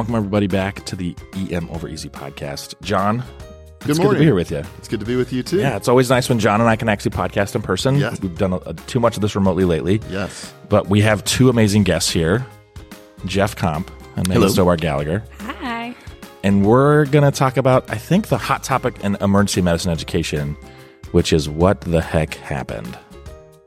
welcome 0.00 0.14
everybody 0.14 0.46
back 0.46 0.82
to 0.86 0.96
the 0.96 1.14
EM 1.50 1.68
Over 1.68 1.86
Easy 1.86 2.08
podcast. 2.08 2.74
John, 2.80 3.18
Good 3.80 3.90
it's 3.90 3.98
good 3.98 4.04
morning. 4.04 4.14
to 4.14 4.18
be 4.20 4.24
here 4.24 4.34
with 4.34 4.50
you. 4.50 4.62
It's 4.78 4.88
good 4.88 5.00
to 5.00 5.04
be 5.04 5.14
with 5.14 5.30
you 5.30 5.42
too. 5.42 5.58
Yeah, 5.58 5.76
it's 5.76 5.88
always 5.88 6.08
nice 6.08 6.26
when 6.26 6.38
John 6.38 6.58
and 6.62 6.70
I 6.70 6.74
can 6.76 6.88
actually 6.88 7.10
podcast 7.10 7.54
in 7.54 7.60
person. 7.60 7.96
Yeah. 7.96 8.14
We've 8.22 8.38
done 8.38 8.54
a, 8.54 8.60
a- 8.64 8.72
too 8.72 8.98
much 8.98 9.16
of 9.16 9.20
this 9.20 9.34
remotely 9.36 9.66
lately, 9.66 10.00
Yes. 10.08 10.54
but 10.70 10.88
we 10.88 11.02
have 11.02 11.22
two 11.24 11.50
amazing 11.50 11.82
guests 11.84 12.08
here 12.10 12.46
Geoff 13.26 13.56
Comp 13.56 13.90
and 14.16 14.26
Megan 14.26 14.40
Hello. 14.40 14.48
Stobart-Gallager. 14.48 15.22
Hi. 15.40 15.94
And 16.44 16.64
we're 16.64 17.04
going 17.04 17.30
to 17.30 17.38
talk 17.38 17.58
about, 17.58 17.90
I 17.90 17.96
think, 17.96 18.28
the 18.28 18.38
hot 18.38 18.64
topic 18.64 18.98
in 19.04 19.16
emergency 19.16 19.60
medicine 19.60 19.92
education, 19.92 20.56
which 21.12 21.30
is 21.34 21.46
what 21.46 21.82
the 21.82 22.00
heck 22.00 22.32
happened. 22.36 22.98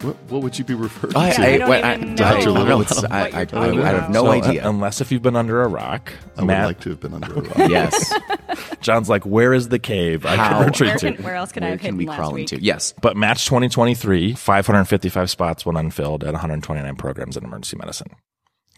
What, 0.03 0.15
what 0.29 0.41
would 0.43 0.59
you 0.59 0.65
be 0.65 0.73
referring 0.73 1.15
I- 1.15 1.31
to? 1.31 1.41
I 1.41 1.57
don't 1.57 1.69
what- 1.69 1.79
even 1.79 2.15
Dr. 2.15 2.45
know 2.45 2.51
Little, 2.53 2.77
what 2.79 2.91
it's- 2.91 3.03
I, 3.11 3.19
I, 3.29 3.47
I, 3.53 3.69
I 3.89 3.91
have 4.01 4.09
no 4.09 4.25
So, 4.25 4.31
idea. 4.31 4.65
uh, 4.65 4.69
unless 4.69 5.01
if 5.01 5.11
you've 5.11 5.21
been 5.21 5.35
under 5.35 5.61
a 5.61 5.67
rock, 5.67 6.11
I 6.37 6.41
would 6.41 6.47
Matt, 6.47 6.67
like 6.67 6.79
to 6.81 6.89
have 6.89 6.99
been 6.99 7.13
under 7.13 7.33
a 7.33 7.41
rock. 7.41 7.57
yes. 7.69 8.13
John's 8.81 9.07
like, 9.09 9.25
where 9.25 9.53
is 9.53 9.69
the 9.69 9.79
cave 9.79 10.25
I 10.25 10.35
How? 10.35 10.57
can 10.59 10.65
retreat 10.67 10.89
Where, 10.89 10.97
to? 10.97 11.13
can, 11.13 11.23
where 11.23 11.35
else 11.35 11.51
could 11.53 11.63
I 11.63 11.67
Where 11.67 11.71
have 11.71 11.79
can 11.79 11.85
hidden 11.85 11.97
we 11.97 12.05
last 12.07 12.17
crawl 12.17 12.33
week? 12.33 12.51
into? 12.51 12.63
Yes. 12.63 12.93
But 13.01 13.15
Match 13.15 13.45
2023, 13.45 14.33
555 14.33 15.29
spots 15.29 15.65
went 15.65 15.77
unfilled 15.77 16.23
at 16.23 16.33
129 16.33 16.95
programs 16.97 17.37
in 17.37 17.43
emergency 17.45 17.77
medicine. 17.77 18.09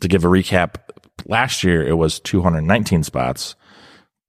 To 0.01 0.07
give 0.07 0.23
a 0.25 0.27
recap, 0.27 0.75
last 1.25 1.63
year 1.63 1.85
it 1.85 1.93
was 1.97 2.19
219 2.19 3.03
spots 3.03 3.55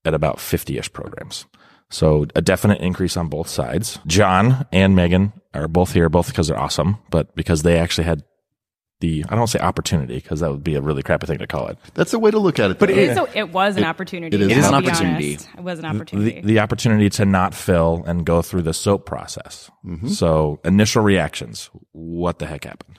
at 0.04 0.14
about 0.14 0.40
50 0.40 0.78
ish 0.78 0.92
programs. 0.92 1.44
So 1.90 2.26
a 2.34 2.42
definite 2.42 2.80
increase 2.80 3.16
on 3.16 3.28
both 3.28 3.48
sides. 3.48 3.98
John 4.06 4.66
and 4.72 4.96
Megan 4.96 5.32
are 5.54 5.68
both 5.68 5.92
here, 5.92 6.08
both 6.08 6.26
because 6.26 6.48
they're 6.48 6.58
awesome, 6.58 6.98
but 7.10 7.34
because 7.36 7.62
they 7.62 7.78
actually 7.78 8.04
had 8.04 8.24
the, 9.00 9.24
I 9.24 9.30
don't 9.30 9.40
want 9.40 9.50
to 9.50 9.58
say 9.58 9.64
opportunity 9.64 10.14
because 10.14 10.40
that 10.40 10.50
would 10.50 10.64
be 10.64 10.74
a 10.74 10.80
really 10.80 11.02
crappy 11.02 11.26
thing 11.26 11.38
to 11.38 11.46
call 11.46 11.68
it. 11.68 11.78
That's 11.94 12.14
a 12.14 12.18
way 12.18 12.30
to 12.30 12.38
look 12.38 12.58
at 12.58 12.70
it. 12.70 12.78
But 12.78 12.88
though. 12.88 12.94
It, 12.94 13.10
is 13.10 13.18
a- 13.18 13.38
it 13.38 13.52
was 13.52 13.76
an 13.76 13.84
opportunity. 13.84 14.34
it 14.34 14.50
is 14.50 14.64
I'll 14.64 14.74
an 14.74 14.84
opportunity. 14.86 15.34
honest. 15.34 15.48
It 15.56 15.62
was 15.62 15.78
an 15.78 15.84
opportunity. 15.84 16.40
the 16.40 16.60
opportunity 16.60 17.10
to 17.10 17.24
not 17.26 17.54
fill 17.54 18.02
and 18.06 18.24
go 18.24 18.40
through 18.42 18.62
the 18.62 18.72
SOAP 18.72 19.04
process. 19.04 19.70
Mm-hmm. 19.84 20.08
So 20.08 20.60
initial 20.64 21.02
reactions. 21.02 21.70
What 21.92 22.38
the 22.38 22.46
heck 22.46 22.64
happened? 22.64 22.98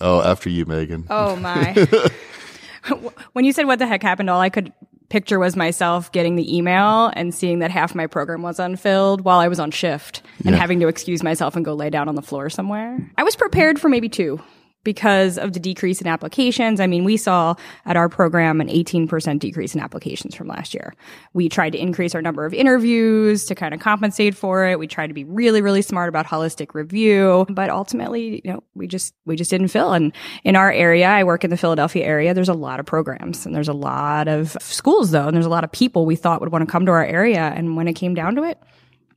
oh, 0.00 0.22
after 0.22 0.50
you, 0.50 0.66
Megan. 0.66 1.06
oh 1.10 1.36
my! 1.36 1.72
when 3.32 3.44
you 3.44 3.52
said 3.52 3.66
what 3.66 3.78
the 3.78 3.86
heck 3.86 4.02
happened, 4.02 4.30
all 4.30 4.40
I 4.40 4.50
could 4.50 4.72
picture 5.08 5.38
was 5.38 5.56
myself 5.56 6.10
getting 6.12 6.36
the 6.36 6.56
email 6.56 7.10
and 7.14 7.34
seeing 7.34 7.60
that 7.60 7.70
half 7.70 7.94
my 7.94 8.06
program 8.06 8.42
was 8.42 8.58
unfilled 8.58 9.20
while 9.22 9.38
I 9.38 9.48
was 9.48 9.60
on 9.60 9.70
shift 9.70 10.22
and 10.44 10.54
Yeah. 10.54 10.60
having 10.60 10.80
to 10.80 10.88
excuse 10.88 11.22
myself 11.22 11.56
and 11.56 11.64
go 11.64 11.74
lay 11.74 11.90
down 11.90 12.08
on 12.08 12.14
the 12.14 12.22
floor 12.22 12.50
somewhere. 12.50 12.98
I 13.16 13.22
was 13.22 13.36
prepared 13.36 13.78
for 13.80 13.88
maybe 13.88 14.08
two. 14.08 14.40
Because 14.86 15.36
of 15.36 15.52
the 15.52 15.58
decrease 15.58 16.00
in 16.00 16.06
applications. 16.06 16.78
I 16.78 16.86
mean, 16.86 17.02
we 17.02 17.16
saw 17.16 17.56
at 17.86 17.96
our 17.96 18.08
program 18.08 18.60
an 18.60 18.68
18% 18.68 19.40
decrease 19.40 19.74
in 19.74 19.80
applications 19.80 20.36
from 20.36 20.46
last 20.46 20.74
year. 20.74 20.94
We 21.32 21.48
tried 21.48 21.70
to 21.70 21.78
increase 21.78 22.14
our 22.14 22.22
number 22.22 22.46
of 22.46 22.54
interviews 22.54 23.46
to 23.46 23.56
kind 23.56 23.74
of 23.74 23.80
compensate 23.80 24.36
for 24.36 24.64
it. 24.64 24.78
We 24.78 24.86
tried 24.86 25.08
to 25.08 25.12
be 25.12 25.24
really, 25.24 25.60
really 25.60 25.82
smart 25.82 26.08
about 26.08 26.24
holistic 26.24 26.72
review, 26.72 27.46
but 27.50 27.68
ultimately, 27.68 28.40
you 28.44 28.52
know, 28.52 28.62
we 28.76 28.86
just, 28.86 29.12
we 29.24 29.34
just 29.34 29.50
didn't 29.50 29.68
fill. 29.68 29.92
And 29.92 30.12
in 30.44 30.54
our 30.54 30.70
area, 30.70 31.08
I 31.08 31.24
work 31.24 31.42
in 31.42 31.50
the 31.50 31.56
Philadelphia 31.56 32.04
area, 32.04 32.32
there's 32.32 32.48
a 32.48 32.54
lot 32.54 32.78
of 32.78 32.86
programs 32.86 33.44
and 33.44 33.56
there's 33.56 33.66
a 33.66 33.72
lot 33.72 34.28
of 34.28 34.56
schools 34.60 35.10
though, 35.10 35.26
and 35.26 35.34
there's 35.34 35.46
a 35.46 35.50
lot 35.50 35.64
of 35.64 35.72
people 35.72 36.06
we 36.06 36.14
thought 36.14 36.40
would 36.40 36.52
want 36.52 36.62
to 36.62 36.70
come 36.70 36.86
to 36.86 36.92
our 36.92 37.04
area. 37.04 37.52
And 37.56 37.76
when 37.76 37.88
it 37.88 37.94
came 37.94 38.14
down 38.14 38.36
to 38.36 38.44
it, 38.44 38.62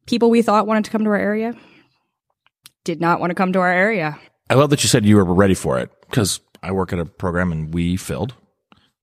people 0.08 0.32
we 0.32 0.42
thought 0.42 0.66
wanted 0.66 0.86
to 0.86 0.92
come 0.92 1.04
to 1.04 1.12
our 1.12 1.16
area 1.16 1.54
did 2.84 3.00
not 3.00 3.20
want 3.20 3.30
to 3.30 3.36
come 3.36 3.54
to 3.54 3.60
our 3.60 3.72
area. 3.72 4.20
I 4.50 4.56
love 4.56 4.70
that 4.72 4.84
you 4.84 4.88
said 4.90 5.06
you 5.06 5.16
were 5.18 5.24
ready 5.26 5.54
for 5.54 5.80
it 5.80 5.92
because 6.10 6.40
I 6.64 6.72
work 6.72 6.92
at 6.94 7.00
a 7.00 7.06
program 7.06 7.52
and 7.52 7.74
we 7.74 7.96
filled, 7.98 8.34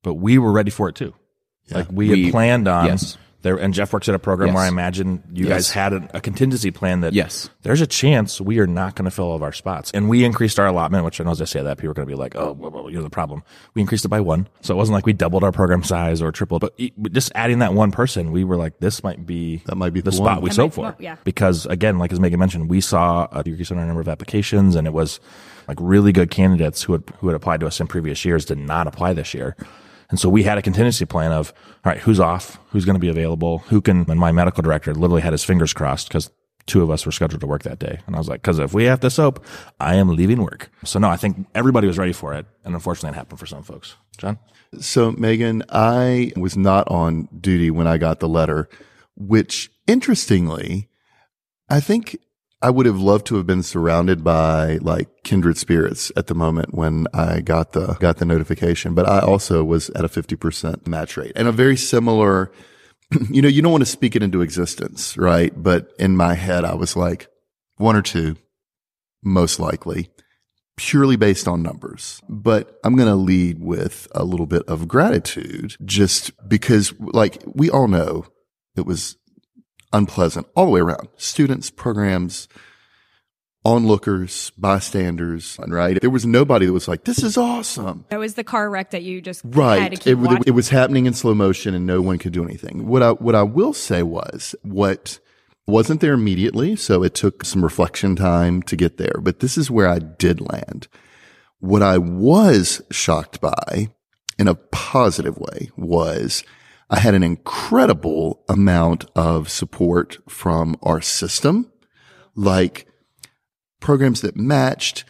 but 0.02 0.14
we 0.14 0.38
were 0.38 0.52
ready 0.52 0.70
for 0.70 0.88
it 0.88 0.94
too. 0.96 1.14
Like 1.70 1.90
we, 1.90 2.08
We- 2.08 2.24
had 2.24 2.32
planned 2.32 2.68
on 2.68 2.86
yes. 2.86 3.16
There, 3.46 3.56
and 3.56 3.72
Geoff 3.72 3.92
works 3.92 4.08
at 4.08 4.14
a 4.16 4.18
program 4.18 4.48
Yes. 4.48 4.54
where 4.56 4.64
I 4.64 4.68
imagine 4.68 5.22
you 5.32 5.46
guys 5.46 5.70
had 5.70 5.92
a, 5.92 6.08
a 6.14 6.20
contingency 6.20 6.72
plan 6.72 7.02
that 7.02 7.12
Yes. 7.12 7.48
there's 7.62 7.80
a 7.80 7.86
chance 7.86 8.40
we 8.40 8.58
are 8.58 8.66
not 8.66 8.96
going 8.96 9.04
to 9.04 9.10
fill 9.12 9.26
all 9.26 9.36
of 9.36 9.42
our 9.44 9.52
spots, 9.52 9.92
and 9.94 10.08
we 10.08 10.24
increased 10.24 10.58
our 10.58 10.66
allotment. 10.66 11.04
Which 11.04 11.20
I 11.20 11.24
know 11.24 11.30
as 11.30 11.40
I 11.40 11.44
say 11.44 11.62
that 11.62 11.78
people 11.78 11.92
are 11.92 11.94
going 11.94 12.08
to 12.08 12.12
be 12.12 12.18
like, 12.18 12.34
"Oh, 12.34 12.52
well, 12.58 12.72
well, 12.72 12.90
you're 12.90 13.02
the 13.04 13.08
problem." 13.10 13.44
We 13.74 13.82
increased 13.82 14.04
it 14.04 14.08
by 14.08 14.20
one, 14.20 14.48
so 14.62 14.74
it 14.74 14.76
wasn't 14.76 14.94
like 14.94 15.06
we 15.06 15.12
doubled 15.12 15.44
our 15.44 15.52
program 15.52 15.84
size 15.84 16.20
or 16.20 16.32
tripled, 16.32 16.62
but 16.62 16.76
just 17.12 17.30
adding 17.36 17.60
that 17.60 17.72
one 17.72 17.92
person, 17.92 18.32
we 18.32 18.42
were 18.42 18.56
like, 18.56 18.80
"This 18.80 19.04
might 19.04 19.24
be 19.24 19.62
That 19.66 19.76
might 19.76 19.92
be 19.92 20.00
the 20.00 20.10
the 20.10 20.16
spot 20.16 20.36
one. 20.38 20.42
we 20.42 20.48
That 20.50 20.54
sold 20.56 20.74
for." 20.74 20.80
well, 20.82 20.96
yeah. 20.98 21.14
because 21.22 21.66
again, 21.66 21.98
like 22.00 22.12
as 22.12 22.18
Megan 22.18 22.40
mentioned, 22.40 22.68
we 22.68 22.80
saw 22.80 23.28
a 23.30 23.44
decrease 23.44 23.70
in 23.70 23.78
our 23.78 23.86
number 23.86 24.00
of 24.00 24.08
applications, 24.08 24.74
and 24.74 24.88
it 24.88 24.92
was 24.92 25.20
like 25.68 25.78
really 25.80 26.10
good 26.10 26.30
candidates 26.30 26.82
who 26.82 26.94
had 26.94 27.04
who 27.20 27.28
had 27.28 27.36
applied 27.36 27.60
to 27.60 27.66
us 27.68 27.80
in 27.80 27.86
previous 27.86 28.24
years 28.24 28.44
did 28.44 28.58
not 28.58 28.88
apply 28.88 29.12
this 29.12 29.34
year. 29.34 29.54
And 30.10 30.20
so 30.20 30.28
we 30.28 30.44
had 30.44 30.58
a 30.58 30.62
contingency 30.62 31.04
plan 31.04 31.32
of, 31.32 31.52
all 31.84 31.92
right, 31.92 31.98
who's 31.98 32.20
off, 32.20 32.58
who's 32.70 32.84
going 32.84 32.94
to 32.94 33.00
be 33.00 33.08
available, 33.08 33.58
who 33.58 33.80
can. 33.80 34.08
And 34.08 34.20
my 34.20 34.32
medical 34.32 34.62
director 34.62 34.94
literally 34.94 35.22
had 35.22 35.32
his 35.32 35.44
fingers 35.44 35.72
crossed 35.72 36.08
because 36.08 36.30
two 36.66 36.82
of 36.82 36.90
us 36.90 37.06
were 37.06 37.12
scheduled 37.12 37.40
to 37.40 37.46
work 37.46 37.62
that 37.62 37.78
day. 37.78 38.00
And 38.06 38.14
I 38.14 38.18
was 38.18 38.28
like, 38.28 38.42
because 38.42 38.58
if 38.58 38.72
we 38.72 38.84
have 38.84 39.00
to 39.00 39.10
soap, 39.10 39.44
I 39.80 39.96
am 39.96 40.14
leaving 40.14 40.42
work. 40.42 40.70
So 40.84 40.98
no, 40.98 41.08
I 41.08 41.16
think 41.16 41.46
everybody 41.54 41.86
was 41.86 41.98
ready 41.98 42.12
for 42.12 42.34
it. 42.34 42.46
And 42.64 42.74
unfortunately, 42.74 43.16
it 43.16 43.18
happened 43.18 43.38
for 43.38 43.46
some 43.46 43.62
folks. 43.62 43.96
John? 44.18 44.38
So, 44.80 45.12
Megan, 45.12 45.62
I 45.68 46.32
was 46.36 46.56
not 46.56 46.88
on 46.88 47.28
duty 47.40 47.70
when 47.70 47.86
I 47.86 47.98
got 47.98 48.20
the 48.20 48.28
letter, 48.28 48.68
which 49.16 49.70
interestingly, 49.86 50.88
I 51.68 51.80
think 51.80 52.18
I 52.62 52.70
would 52.70 52.86
have 52.86 52.98
loved 52.98 53.26
to 53.26 53.36
have 53.36 53.46
been 53.46 53.62
surrounded 53.62 54.24
by 54.24 54.78
like 54.80 55.08
kindred 55.24 55.58
spirits 55.58 56.10
at 56.16 56.26
the 56.26 56.34
moment 56.34 56.74
when 56.74 57.06
I 57.12 57.40
got 57.40 57.72
the, 57.72 57.94
got 58.00 58.16
the 58.16 58.24
notification, 58.24 58.94
but 58.94 59.08
I 59.08 59.20
also 59.20 59.62
was 59.62 59.90
at 59.90 60.04
a 60.04 60.08
50% 60.08 60.86
match 60.86 61.16
rate 61.16 61.32
and 61.36 61.46
a 61.48 61.52
very 61.52 61.76
similar, 61.76 62.50
you 63.30 63.42
know, 63.42 63.48
you 63.48 63.60
don't 63.60 63.72
want 63.72 63.82
to 63.82 63.90
speak 63.90 64.16
it 64.16 64.22
into 64.22 64.40
existence, 64.40 65.16
right? 65.16 65.52
But 65.54 65.92
in 65.98 66.16
my 66.16 66.34
head, 66.34 66.64
I 66.64 66.74
was 66.74 66.96
like 66.96 67.28
one 67.76 67.94
or 67.94 68.02
two, 68.02 68.36
most 69.22 69.60
likely 69.60 70.10
purely 70.76 71.16
based 71.16 71.48
on 71.48 71.62
numbers. 71.62 72.20
But 72.28 72.78
I'm 72.84 72.96
going 72.96 73.08
to 73.08 73.14
lead 73.14 73.60
with 73.60 74.06
a 74.14 74.24
little 74.24 74.46
bit 74.46 74.62
of 74.68 74.86
gratitude 74.86 75.76
just 75.84 76.30
because 76.48 76.94
like 77.00 77.42
we 77.46 77.70
all 77.70 77.88
know 77.88 78.26
it 78.76 78.86
was 78.86 79.16
unpleasant 79.96 80.46
all 80.54 80.66
the 80.66 80.70
way 80.70 80.80
around. 80.80 81.08
Students, 81.16 81.70
programs, 81.70 82.48
onlookers, 83.64 84.52
bystanders, 84.56 85.58
right? 85.66 86.00
There 86.00 86.10
was 86.10 86.24
nobody 86.24 86.66
that 86.66 86.72
was 86.72 86.86
like, 86.86 87.04
this 87.04 87.22
is 87.22 87.36
awesome. 87.36 88.04
That 88.10 88.20
was 88.20 88.34
the 88.34 88.44
car 88.44 88.70
wreck 88.70 88.90
that 88.90 89.02
you 89.02 89.20
just 89.20 89.42
had 89.42 89.52
to 89.52 89.58
Right. 89.58 90.06
It, 90.06 90.14
watching. 90.14 90.44
it 90.46 90.52
was 90.52 90.68
happening 90.68 91.06
in 91.06 91.14
slow 91.14 91.34
motion 91.34 91.74
and 91.74 91.84
no 91.86 92.00
one 92.00 92.18
could 92.18 92.32
do 92.32 92.44
anything. 92.44 92.86
What 92.86 93.02
I, 93.02 93.10
what 93.12 93.34
I 93.34 93.42
will 93.42 93.72
say 93.72 94.02
was 94.04 94.54
what 94.62 95.18
wasn't 95.66 96.00
there 96.00 96.12
immediately. 96.12 96.76
So 96.76 97.02
it 97.02 97.14
took 97.14 97.44
some 97.44 97.64
reflection 97.64 98.14
time 98.14 98.62
to 98.62 98.76
get 98.76 98.98
there, 98.98 99.18
but 99.20 99.40
this 99.40 99.58
is 99.58 99.70
where 99.70 99.88
I 99.88 99.98
did 99.98 100.40
land. 100.40 100.86
What 101.58 101.82
I 101.82 101.98
was 101.98 102.82
shocked 102.92 103.40
by 103.40 103.88
in 104.38 104.46
a 104.46 104.54
positive 104.54 105.38
way 105.38 105.70
was 105.76 106.44
I 106.88 107.00
had 107.00 107.14
an 107.14 107.22
incredible 107.22 108.44
amount 108.48 109.06
of 109.16 109.48
support 109.48 110.19
from 110.28 110.76
our 110.82 111.00
system, 111.00 111.70
like 112.34 112.86
programs 113.80 114.20
that 114.20 114.36
matched 114.36 115.04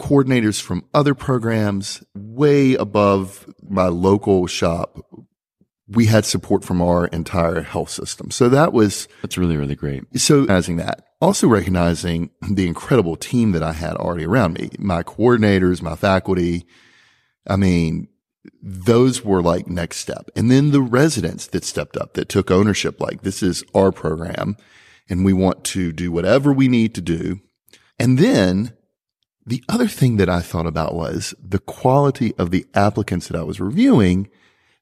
coordinators 0.00 0.60
from 0.60 0.84
other 0.94 1.14
programs 1.14 2.02
way 2.14 2.74
above 2.74 3.52
my 3.62 3.86
local 3.86 4.46
shop. 4.46 4.98
We 5.86 6.06
had 6.06 6.24
support 6.24 6.64
from 6.64 6.80
our 6.80 7.06
entire 7.08 7.62
health 7.62 7.90
system. 7.90 8.30
So 8.30 8.48
that 8.48 8.72
was 8.72 9.08
That's 9.22 9.36
really, 9.36 9.56
really 9.56 9.74
great. 9.74 10.04
so 10.16 10.38
recognizing 10.40 10.76
that, 10.76 11.04
also 11.20 11.48
recognizing 11.48 12.30
the 12.48 12.66
incredible 12.66 13.16
team 13.16 13.52
that 13.52 13.62
I 13.62 13.72
had 13.72 13.94
already 13.96 14.24
around 14.24 14.54
me, 14.54 14.70
my 14.78 15.02
coordinators, 15.02 15.82
my 15.82 15.96
faculty. 15.96 16.64
I 17.46 17.56
mean, 17.56 18.08
those 18.62 19.24
were 19.24 19.42
like 19.42 19.68
next 19.68 19.98
step. 19.98 20.30
And 20.34 20.50
then 20.50 20.70
the 20.70 20.80
residents 20.80 21.46
that 21.48 21.64
stepped 21.64 21.96
up, 21.96 22.14
that 22.14 22.28
took 22.28 22.50
ownership, 22.50 23.00
like 23.00 23.22
this 23.22 23.42
is 23.42 23.64
our 23.74 23.92
program 23.92 24.56
and 25.08 25.24
we 25.24 25.32
want 25.32 25.64
to 25.64 25.92
do 25.92 26.12
whatever 26.12 26.52
we 26.52 26.68
need 26.68 26.94
to 26.94 27.00
do. 27.00 27.40
And 27.98 28.18
then 28.18 28.72
the 29.44 29.62
other 29.68 29.88
thing 29.88 30.16
that 30.16 30.28
I 30.28 30.40
thought 30.40 30.66
about 30.66 30.94
was 30.94 31.34
the 31.42 31.58
quality 31.58 32.34
of 32.38 32.50
the 32.50 32.66
applicants 32.74 33.28
that 33.28 33.38
I 33.38 33.42
was 33.42 33.60
reviewing 33.60 34.28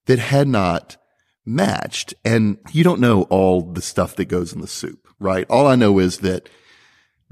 that 0.06 0.18
had 0.18 0.46
not 0.46 0.96
matched. 1.44 2.14
And 2.24 2.58
you 2.72 2.84
don't 2.84 3.00
know 3.00 3.22
all 3.22 3.62
the 3.62 3.82
stuff 3.82 4.14
that 4.16 4.26
goes 4.26 4.52
in 4.52 4.60
the 4.60 4.68
soup, 4.68 5.08
right? 5.18 5.46
All 5.48 5.66
I 5.66 5.76
know 5.76 5.98
is 5.98 6.18
that 6.18 6.48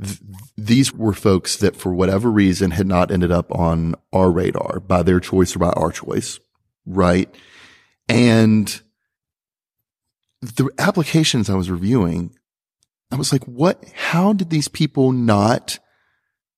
th- 0.03 0.21
these 0.57 0.93
were 0.93 1.13
folks 1.13 1.57
that 1.57 1.77
for 1.77 1.95
whatever 1.95 2.31
reason 2.31 2.73
had 2.73 2.87
not 2.87 3.11
ended 3.11 3.33
up 3.33 3.51
on 3.53 3.95
our 4.13 4.31
radar 4.31 4.81
by 4.81 5.03
their 5.03 5.21
choice 5.21 5.55
or 5.55 5.59
by 5.61 5.71
our 5.71 5.91
choice, 5.91 6.39
right? 6.85 7.33
And 8.09 8.81
the 10.41 10.71
applications 10.79 11.51
I 11.51 11.55
was 11.55 11.71
reviewing, 11.71 12.37
I 13.11 13.17
was 13.17 13.33
like, 13.33 13.45
what, 13.45 13.85
how 13.95 14.33
did 14.33 14.51
these 14.51 14.69
people 14.69 15.13
not 15.13 15.79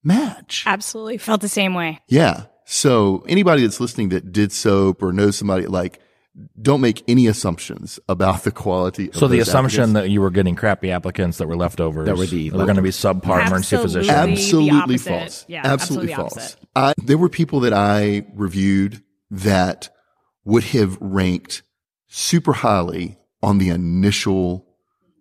match? 0.02 0.64
Absolutely 0.67 1.19
felt 1.19 1.41
the 1.41 1.49
same 1.49 1.75
way. 1.75 2.00
Yeah. 2.08 2.44
So 2.67 3.25
anybody 3.29 3.62
that's 3.62 3.81
listening 3.81 4.11
that 4.11 4.32
did 4.32 4.52
soap 4.52 5.02
or 5.02 5.12
knows 5.12 5.37
somebody 5.37 5.67
like, 5.67 6.00
don't 6.61 6.81
make 6.81 7.02
any 7.08 7.26
assumptions 7.26 7.99
about 8.08 8.44
the 8.44 8.50
quality. 8.50 9.08
Of 9.08 9.17
So 9.17 9.29
the 9.29 9.40
assumption 9.40 9.82
applicants. 9.82 10.02
that 10.06 10.11
you 10.11 10.20
were 10.20 10.31
getting 10.31 10.55
crappy 10.55 10.90
applicants 10.90 11.38
that 11.38 11.49
were 11.49 11.56
leftovers 11.56 12.06
That 12.06 12.17
were 12.17 12.26
the 12.26 12.50
were 12.50 12.64
going 12.64 12.76
to 12.76 12.82
be 12.82 12.90
subpar 12.90 13.46
emergency 13.46 13.76
Absolutely. 13.76 13.79
physicians. 14.02 14.08
Absolutely 14.11 14.99
false. 14.99 15.44
Yeah, 15.49 15.62
absolutely, 15.64 16.12
absolutely 16.12 16.14
false. 16.14 16.56
I, 16.76 16.94
there 17.05 17.19
were 17.19 17.29
people 17.29 17.61
that 17.61 17.73
I 17.73 18.26
reviewed 18.35 19.02
that 19.31 19.90
would 20.44 20.64
have 20.64 20.96
ranked 21.00 21.62
super 22.08 22.52
highly 22.52 23.19
on 23.43 23.58
the 23.58 23.70
initial 23.70 24.67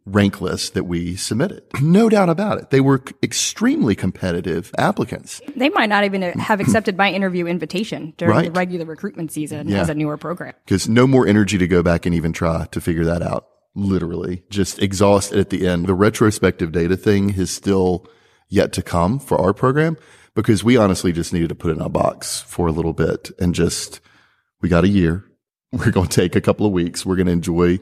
rank 0.07 0.41
list 0.41 0.73
that 0.73 0.85
we 0.85 1.15
submitted. 1.15 1.63
No 1.81 2.07
doubt 2.09 2.29
about 2.29 2.57
it. 2.59 2.69
They 2.69 2.79
were 2.81 3.03
extremely 3.21 3.93
competitive 3.95 4.71
applicants. 4.77 5.41
They 5.55 5.69
might 5.69 5.89
not 5.89 6.03
even 6.05 6.21
have 6.21 6.59
accepted 6.59 6.95
my 6.97 7.11
interview 7.11 7.45
invitation 7.45 8.13
during 8.17 8.45
the 8.45 8.51
regular 8.51 8.85
recruitment 8.85 9.31
season 9.31 9.67
Yeah. 9.67 9.81
as 9.81 9.89
a 9.89 9.93
newer 9.95 10.17
program. 10.17 10.53
because 10.65 10.87
no 10.87 11.07
more 11.07 11.27
energy 11.27 11.57
to 11.57 11.67
go 11.67 11.83
back 11.83 12.05
and 12.05 12.15
even 12.15 12.31
try 12.33 12.67
to 12.71 12.79
figure 12.81 13.03
that 13.05 13.21
out. 13.21 13.47
Literally 13.75 14.43
just 14.49 14.81
exhausted 14.81 15.37
at 15.37 15.49
the 15.51 15.67
end. 15.67 15.85
The 15.87 15.93
retrospective 15.93 16.71
data 16.71 16.97
thing 16.97 17.31
is 17.35 17.51
still 17.51 18.07
yet 18.49 18.71
to 18.73 18.81
come 18.81 19.19
for 19.19 19.37
our 19.39 19.53
program 19.53 19.97
because 20.35 20.63
we 20.63 20.77
honestly 20.77 21.11
just 21.11 21.33
needed 21.33 21.49
to 21.49 21.55
put 21.55 21.71
it 21.71 21.75
in 21.75 21.81
a 21.81 21.89
box 21.89 22.41
for 22.41 22.67
a 22.67 22.71
little 22.71 22.93
bit 22.93 23.29
and 23.39 23.53
just, 23.53 23.99
we 24.61 24.69
got 24.69 24.83
a 24.83 24.87
year. 24.87 25.25
We're 25.71 25.91
going 25.91 26.07
to 26.07 26.15
take 26.21 26.35
a 26.35 26.41
couple 26.41 26.65
of 26.65 26.71
weeks. 26.71 27.05
We're 27.05 27.17
going 27.17 27.25
to 27.27 27.33
enjoy 27.33 27.79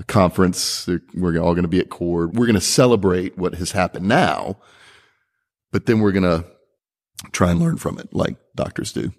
a 0.00 0.04
conference. 0.04 0.88
We're 1.14 1.38
all 1.38 1.54
going 1.54 1.62
to 1.62 1.68
be 1.68 1.80
at 1.80 1.90
Cord. 1.90 2.36
We're 2.36 2.46
going 2.46 2.54
to 2.54 2.60
celebrate 2.60 3.38
what 3.38 3.54
has 3.54 3.72
happened 3.72 4.08
now, 4.08 4.56
but 5.70 5.86
then 5.86 6.00
we're 6.00 6.12
going 6.12 6.24
to 6.24 6.44
try 7.32 7.50
and 7.50 7.60
learn 7.60 7.76
from 7.76 7.98
it 7.98 8.12
like 8.12 8.36
doctors 8.56 8.92
do. 8.92 9.12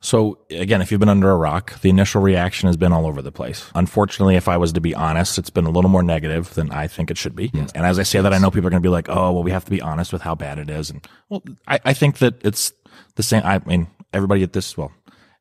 So 0.00 0.38
again, 0.50 0.82
if 0.82 0.90
you've 0.90 1.00
been 1.00 1.08
under 1.08 1.30
a 1.30 1.36
rock, 1.36 1.80
the 1.80 1.88
initial 1.88 2.20
reaction 2.20 2.68
has 2.68 2.76
been 2.76 2.92
all 2.92 3.06
over 3.06 3.22
the 3.22 3.32
place. 3.32 3.70
Unfortunately, 3.74 4.36
if 4.36 4.46
I 4.46 4.56
was 4.56 4.72
to 4.74 4.80
be 4.80 4.94
honest, 4.94 5.38
it's 5.38 5.50
been 5.50 5.64
a 5.64 5.70
little 5.70 5.90
more 5.90 6.02
negative 6.02 6.52
than 6.54 6.70
I 6.70 6.86
think 6.86 7.10
it 7.10 7.18
should 7.18 7.34
be. 7.34 7.50
And 7.54 7.86
as 7.86 7.98
I 7.98 8.02
say 8.02 8.20
that, 8.20 8.32
I 8.32 8.38
know 8.38 8.50
people 8.50 8.68
are 8.68 8.70
going 8.70 8.82
to 8.82 8.86
be 8.86 8.92
like, 8.92 9.08
"Oh, 9.08 9.32
well, 9.32 9.42
we 9.42 9.50
have 9.50 9.64
to 9.64 9.70
be 9.70 9.80
honest 9.80 10.12
with 10.12 10.22
how 10.22 10.34
bad 10.34 10.58
it 10.58 10.68
is." 10.70 10.90
And 10.90 11.06
well, 11.28 11.42
I, 11.66 11.80
I 11.86 11.92
think 11.92 12.18
that 12.18 12.34
it's 12.44 12.72
the 13.16 13.22
same. 13.22 13.42
I 13.44 13.58
mean, 13.60 13.88
everybody 14.12 14.42
at 14.42 14.52
this, 14.52 14.76
well, 14.76 14.92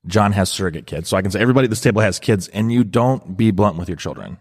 John 0.08 0.32
has 0.34 0.50
surrogate 0.50 0.86
kids, 0.88 1.10
so 1.10 1.18
I 1.18 1.22
can 1.22 1.32
say 1.32 1.40
everybody 1.40 1.66
at 1.66 1.70
this 1.70 1.82
table 1.82 2.02
has 2.02 2.20
kids, 2.20 2.48
and 2.50 2.72
you 2.72 2.84
don't 2.84 3.36
be 3.38 3.52
blunt 3.52 3.78
with 3.78 3.88
your 3.90 3.98
children. 3.98 4.38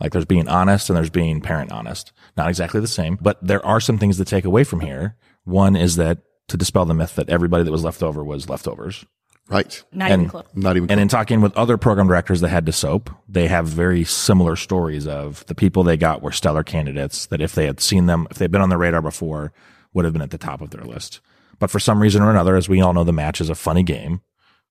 Like 0.00 0.12
there's 0.12 0.24
being 0.24 0.48
honest 0.48 0.90
and 0.90 0.96
there's 0.96 1.10
being 1.10 1.40
parent 1.40 1.70
honest. 1.72 2.12
Not 2.36 2.48
exactly 2.48 2.80
the 2.80 2.88
same, 2.88 3.16
but 3.20 3.38
there 3.40 3.64
are 3.64 3.80
some 3.80 3.96
things 3.98 4.16
to 4.16 4.24
take 4.24 4.44
away 4.44 4.64
from 4.64 4.80
here. 4.80 5.16
One 5.44 5.76
is 5.76 5.96
that 5.96 6.18
to 6.48 6.56
dispel 6.56 6.84
the 6.84 6.94
myth 6.94 7.14
that 7.14 7.30
everybody 7.30 7.64
that 7.64 7.70
was 7.70 7.84
left 7.84 8.02
over 8.02 8.24
was 8.24 8.48
leftovers. 8.48 9.04
Right. 9.48 9.82
Not 9.92 10.10
And- 10.10 10.22
even 10.22 10.30
close. 10.30 10.44
Not 10.54 10.76
even 10.76 10.90
And 10.90 10.98
in 11.00 11.08
talking 11.08 11.40
with 11.42 11.56
other 11.56 11.76
program 11.76 12.08
directors 12.08 12.40
that 12.40 12.48
had 12.48 12.66
to 12.66 12.72
soap, 12.72 13.10
they 13.28 13.46
have 13.46 13.66
very 13.66 14.02
similar 14.04 14.56
stories 14.56 15.06
of 15.06 15.44
the 15.46 15.54
people 15.54 15.84
they 15.84 15.96
got 15.98 16.22
were 16.22 16.32
stellar 16.32 16.64
candidates 16.64 17.26
that 17.26 17.40
if 17.42 17.54
they 17.54 17.66
had 17.66 17.80
seen 17.80 18.06
them, 18.06 18.26
if 18.30 18.38
they'd 18.38 18.50
been 18.50 18.62
on 18.62 18.70
the 18.70 18.78
radar 18.78 19.02
before, 19.02 19.52
would 19.92 20.04
have 20.06 20.12
been 20.14 20.22
at 20.22 20.30
the 20.30 20.38
top 20.38 20.60
of 20.60 20.70
their 20.70 20.84
list. 20.84 21.20
But 21.58 21.70
for 21.70 21.78
some 21.78 22.00
reason 22.02 22.22
or 22.22 22.30
another, 22.30 22.56
as 22.56 22.68
we 22.68 22.80
all 22.80 22.94
know, 22.94 23.04
the 23.04 23.12
match 23.12 23.40
is 23.40 23.48
a 23.48 23.54
funny 23.54 23.82
game. 23.84 24.22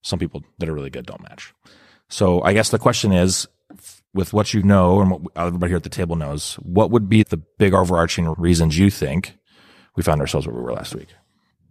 Some 0.03 0.19
people 0.19 0.44
that 0.59 0.69
are 0.69 0.73
really 0.73 0.89
good 0.89 1.05
don't 1.05 1.23
match. 1.23 1.53
So 2.09 2.41
I 2.44 2.53
guess 2.53 2.69
the 2.69 2.79
question 2.79 3.11
is, 3.11 3.47
with 4.13 4.31
what 4.31 4.53
you 4.53 4.61
know 4.61 5.01
and 5.01 5.09
what 5.09 5.21
everybody 5.35 5.71
here 5.71 5.77
at 5.77 5.83
the 5.83 5.89
table 5.89 6.15
knows, 6.15 6.55
what 6.55 6.91
would 6.91 7.09
be 7.09 7.23
the 7.23 7.38
big 7.38 7.73
overarching 7.73 8.31
reasons 8.38 8.77
you 8.77 8.91
think 8.91 9.35
we 9.95 10.03
found 10.03 10.21
ourselves 10.21 10.45
where 10.45 10.55
we 10.55 10.61
were 10.61 10.73
last 10.73 10.94
week? 10.94 11.09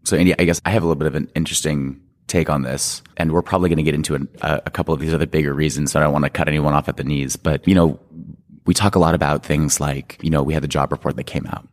So, 0.05 0.17
Andy, 0.17 0.37
I 0.37 0.45
guess 0.45 0.61
I 0.65 0.71
have 0.71 0.83
a 0.83 0.87
little 0.87 0.99
bit 0.99 1.07
of 1.07 1.15
an 1.15 1.31
interesting 1.37 2.01
take 2.27 2.51
on 2.51 2.63
this, 2.63 3.03
and 3.17 3.31
we're 3.31 3.43
probably 3.43 3.69
going 3.69 3.77
to 3.77 3.83
get 3.85 3.95
into 3.95 4.17
a, 4.17 4.63
a 4.67 4.71
couple 4.71 4.93
of 4.93 5.01
these 5.01 5.15
other 5.15 5.27
bigger 5.27 5.53
reasons. 5.53 5.93
So 5.93 6.01
I 6.01 6.03
don't 6.03 6.13
want 6.13 6.25
to 6.25 6.31
cut 6.31 6.49
anyone 6.49 6.75
off 6.75 6.89
at 6.89 6.97
the 6.97 7.05
knees, 7.05 7.37
but 7.37 7.67
you 7.69 7.75
know, 7.75 8.01
we 8.67 8.75
talk 8.75 8.95
a 8.95 8.99
lot 8.99 9.15
about 9.15 9.45
things 9.45 9.81
like, 9.81 10.19
you 10.23 10.31
know, 10.31 10.43
we 10.43 10.55
had 10.55 10.63
the 10.63 10.69
job 10.69 10.93
report 10.93 11.17
that 11.17 11.25
came 11.25 11.47
out. 11.47 11.69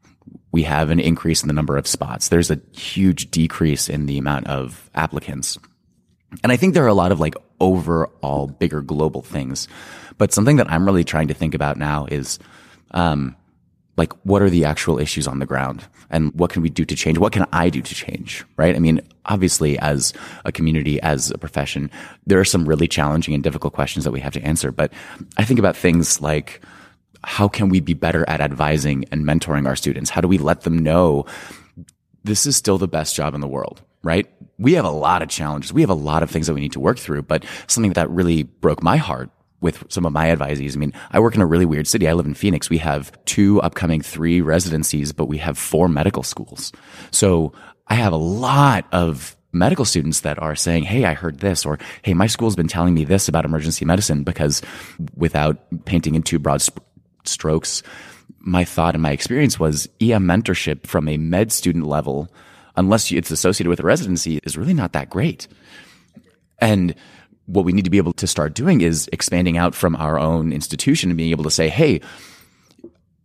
We 0.51 0.63
have 0.63 0.89
an 0.89 0.99
increase 0.99 1.41
in 1.41 1.47
the 1.47 1.53
number 1.53 1.77
of 1.77 1.87
spots. 1.87 2.29
There's 2.29 2.51
a 2.51 2.59
huge 2.71 3.31
decrease 3.31 3.87
in 3.89 4.07
the 4.07 4.17
amount 4.17 4.47
of 4.47 4.89
applicants. 4.95 5.57
And 6.43 6.51
I 6.51 6.57
think 6.57 6.73
there 6.73 6.83
are 6.83 6.87
a 6.87 6.93
lot 6.93 7.11
of 7.11 7.19
like 7.19 7.35
overall 7.59 8.47
bigger 8.47 8.81
global 8.81 9.21
things. 9.21 9.67
But 10.17 10.33
something 10.33 10.57
that 10.57 10.71
I'm 10.71 10.85
really 10.85 11.03
trying 11.03 11.29
to 11.29 11.33
think 11.33 11.55
about 11.55 11.77
now 11.77 12.05
is, 12.05 12.39
um, 12.91 13.35
like 13.99 14.13
what 14.25 14.41
are 14.41 14.49
the 14.49 14.63
actual 14.63 14.97
issues 14.97 15.27
on 15.27 15.39
the 15.39 15.45
ground 15.45 15.85
and 16.09 16.33
what 16.33 16.49
can 16.49 16.61
we 16.61 16.69
do 16.69 16.85
to 16.85 16.95
change? 16.95 17.17
What 17.17 17.33
can 17.33 17.45
I 17.51 17.69
do 17.69 17.81
to 17.81 17.93
change? 17.93 18.45
Right. 18.55 18.75
I 18.75 18.79
mean, 18.79 19.01
obviously 19.25 19.77
as 19.79 20.13
a 20.45 20.51
community, 20.51 21.01
as 21.01 21.31
a 21.31 21.37
profession, 21.37 21.91
there 22.25 22.39
are 22.39 22.45
some 22.45 22.67
really 22.67 22.87
challenging 22.87 23.33
and 23.33 23.43
difficult 23.43 23.73
questions 23.73 24.05
that 24.05 24.11
we 24.11 24.21
have 24.21 24.33
to 24.33 24.41
answer. 24.41 24.71
But 24.71 24.93
I 25.37 25.43
think 25.43 25.59
about 25.59 25.75
things 25.75 26.21
like, 26.21 26.61
how 27.25 27.49
can 27.49 27.67
we 27.67 27.81
be 27.81 27.93
better 27.93 28.27
at 28.29 28.39
advising 28.39 29.03
and 29.11 29.25
mentoring 29.25 29.67
our 29.67 29.75
students? 29.75 30.09
How 30.09 30.21
do 30.21 30.29
we 30.29 30.37
let 30.37 30.61
them 30.61 30.77
know 30.77 31.25
this 32.23 32.45
is 32.45 32.55
still 32.55 32.77
the 32.77 32.87
best 32.87 33.15
job 33.15 33.33
in 33.33 33.41
the 33.41 33.47
world, 33.47 33.81
right? 34.01 34.29
We 34.59 34.73
have 34.73 34.85
a 34.85 34.91
lot 34.91 35.21
of 35.21 35.29
challenges. 35.29 35.73
We 35.73 35.81
have 35.81 35.89
a 35.89 35.95
lot 35.95 36.21
of 36.21 36.29
things 36.29 36.47
that 36.47 36.53
we 36.53 36.61
need 36.61 36.73
to 36.73 36.79
work 36.79 36.99
through, 36.99 37.23
but 37.23 37.45
something 37.67 37.93
that 37.93 38.09
really 38.09 38.43
broke 38.43 38.83
my 38.83 38.97
heart 38.97 39.31
with 39.61 39.83
some 39.89 40.05
of 40.05 40.13
my 40.13 40.27
advisees. 40.27 40.75
I 40.75 40.79
mean, 40.79 40.93
I 41.11 41.19
work 41.19 41.35
in 41.35 41.41
a 41.41 41.45
really 41.45 41.65
weird 41.65 41.87
city. 41.87 42.07
I 42.07 42.13
live 42.13 42.25
in 42.25 42.33
Phoenix. 42.33 42.69
We 42.69 42.77
have 42.77 43.11
two 43.25 43.61
upcoming 43.61 44.01
three 44.01 44.41
residencies, 44.41 45.11
but 45.11 45.25
we 45.25 45.37
have 45.37 45.57
four 45.57 45.87
medical 45.87 46.23
schools. 46.23 46.71
So 47.11 47.53
I 47.87 47.95
have 47.95 48.13
a 48.13 48.17
lot 48.17 48.85
of 48.91 49.35
medical 49.51 49.85
students 49.85 50.21
that 50.21 50.39
are 50.39 50.55
saying, 50.55 50.83
Hey, 50.83 51.05
I 51.05 51.13
heard 51.13 51.39
this, 51.39 51.65
or 51.65 51.79
Hey, 52.03 52.13
my 52.13 52.27
school's 52.27 52.55
been 52.55 52.67
telling 52.67 52.93
me 52.93 53.03
this 53.03 53.27
about 53.27 53.45
emergency 53.45 53.83
medicine 53.85 54.23
because 54.23 54.61
without 55.15 55.57
painting 55.85 56.15
in 56.15 56.23
too 56.23 56.39
broad 56.39 56.61
sp- 56.61 56.83
strokes, 57.23 57.83
my 58.39 58.63
thought 58.63 58.95
and 58.95 59.01
my 59.01 59.11
experience 59.11 59.59
was 59.59 59.89
EM 59.99 60.25
mentorship 60.25 60.85
from 60.87 61.07
a 61.07 61.17
med 61.17 61.51
student 61.51 61.85
level, 61.85 62.31
unless 62.79 63.11
it's 63.11 63.29
associated 63.29 63.69
with 63.69 63.81
a 63.81 63.83
residency, 63.83 64.39
is 64.43 64.57
really 64.57 64.73
not 64.73 64.93
that 64.93 65.09
great. 65.09 65.47
And 66.59 66.95
what 67.45 67.65
we 67.65 67.73
need 67.73 67.83
to 67.85 67.91
be 67.91 67.97
able 67.97 68.13
to 68.13 68.25
start 68.25 68.53
doing 68.53 68.81
is 68.81 69.09
expanding 69.11 69.57
out 69.57 69.75
from 69.75 69.95
our 69.97 70.17
own 70.17 70.53
institution 70.53 71.09
and 71.09 71.17
being 71.17 71.31
able 71.31 71.43
to 71.43 71.51
say, 71.51 71.67
Hey, 71.67 71.99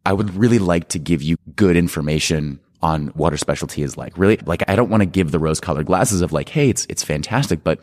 I 0.05 0.13
would 0.13 0.35
really 0.35 0.59
like 0.59 0.89
to 0.91 0.99
give 0.99 1.23
you 1.23 1.37
good 1.55 1.77
information 1.77 2.59
on 2.83 3.09
what 3.09 3.33
our 3.33 3.37
specialty 3.39 3.83
is 3.83 3.97
like. 3.97 4.19
Really, 4.19 4.39
like, 4.45 4.63
I 4.69 4.77
don't 4.77 4.91
want 4.91 5.03
to 5.03 5.07
give 5.07 5.31
the 5.31 5.39
rose 5.39 5.61
colored 5.61 5.87
glasses 5.87 6.21
of 6.21 6.33
like, 6.33 6.49
Hey, 6.49 6.69
it's, 6.69 6.87
it's 6.89 7.05
fantastic, 7.05 7.63
but 7.63 7.81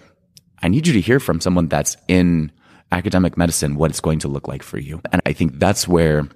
I 0.61 0.67
need 0.67 0.87
you 0.87 0.93
to 0.93 1.01
hear 1.01 1.19
from 1.19 1.39
someone 1.39 1.67
that's 1.67 1.95
in 2.07 2.51
academic 2.91 3.37
medicine 3.37 3.75
what 3.75 3.89
it's 3.89 4.01
going 4.01 4.19
to 4.19 4.27
look 4.27 4.47
like 4.47 4.61
for 4.61 4.77
you. 4.77 5.01
And 5.11 5.21
I 5.25 5.33
think 5.33 5.57
that's 5.57 5.87
where 5.87 6.27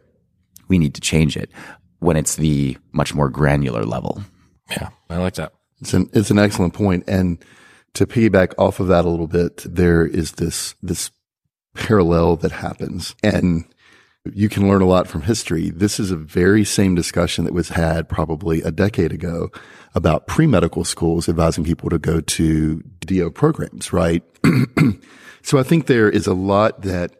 we 0.69 0.79
need 0.79 0.95
to 0.95 1.01
change 1.01 1.35
it 1.35 1.51
when 1.99 2.15
it's 2.15 2.35
the 2.37 2.77
much 2.93 3.13
more 3.13 3.29
granular 3.29 3.83
level. 3.83 4.23
Yeah, 4.69 4.89
I 5.09 5.17
like 5.17 5.35
that. 5.35 5.53
It's 5.81 5.93
an, 5.93 6.09
it's 6.13 6.31
an 6.31 6.39
excellent 6.39 6.73
point. 6.73 7.03
And 7.07 7.43
to 7.93 8.05
piggyback 8.05 8.53
off 8.57 8.79
of 8.79 8.87
that 8.87 9.05
a 9.05 9.09
little 9.09 9.27
bit, 9.27 9.57
there 9.65 10.05
is 10.05 10.33
this, 10.33 10.75
this 10.81 11.11
parallel 11.73 12.37
that 12.37 12.51
happens 12.51 13.15
and 13.21 13.65
you 14.33 14.49
can 14.49 14.67
learn 14.67 14.81
a 14.81 14.87
lot 14.87 15.07
from 15.07 15.21
history. 15.21 15.69
This 15.69 15.99
is 15.99 16.09
a 16.09 16.15
very 16.15 16.63
same 16.63 16.95
discussion 16.95 17.45
that 17.45 17.53
was 17.53 17.69
had 17.69 18.09
probably 18.09 18.61
a 18.61 18.71
decade 18.71 19.13
ago 19.13 19.51
about 19.93 20.27
pre-medical 20.27 20.83
schools 20.83 21.29
advising 21.29 21.63
people 21.63 21.89
to 21.89 21.99
go 21.99 22.21
to 22.21 22.81
DO 23.01 23.31
programs, 23.31 23.93
right? 23.93 24.23
so 25.43 25.59
I 25.59 25.63
think 25.63 25.85
there 25.85 26.09
is 26.09 26.25
a 26.25 26.33
lot 26.33 26.81
that 26.81 27.11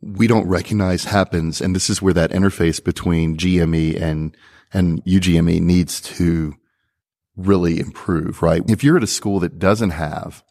we 0.00 0.26
don't 0.26 0.48
recognize 0.48 1.04
happens. 1.04 1.60
And 1.60 1.76
this 1.76 1.88
is 1.88 2.02
where 2.02 2.14
that 2.14 2.30
interface 2.30 2.82
between 2.82 3.36
GME 3.36 4.00
and, 4.00 4.36
and 4.72 5.04
UGME 5.04 5.60
needs 5.60 6.00
to 6.02 6.54
really 7.36 7.80
improve, 7.80 8.42
right? 8.42 8.62
If 8.68 8.84
you're 8.84 8.96
at 8.96 9.02
a 9.02 9.06
school 9.08 9.40
that 9.40 9.58
doesn't 9.58 9.90
have 9.90 10.42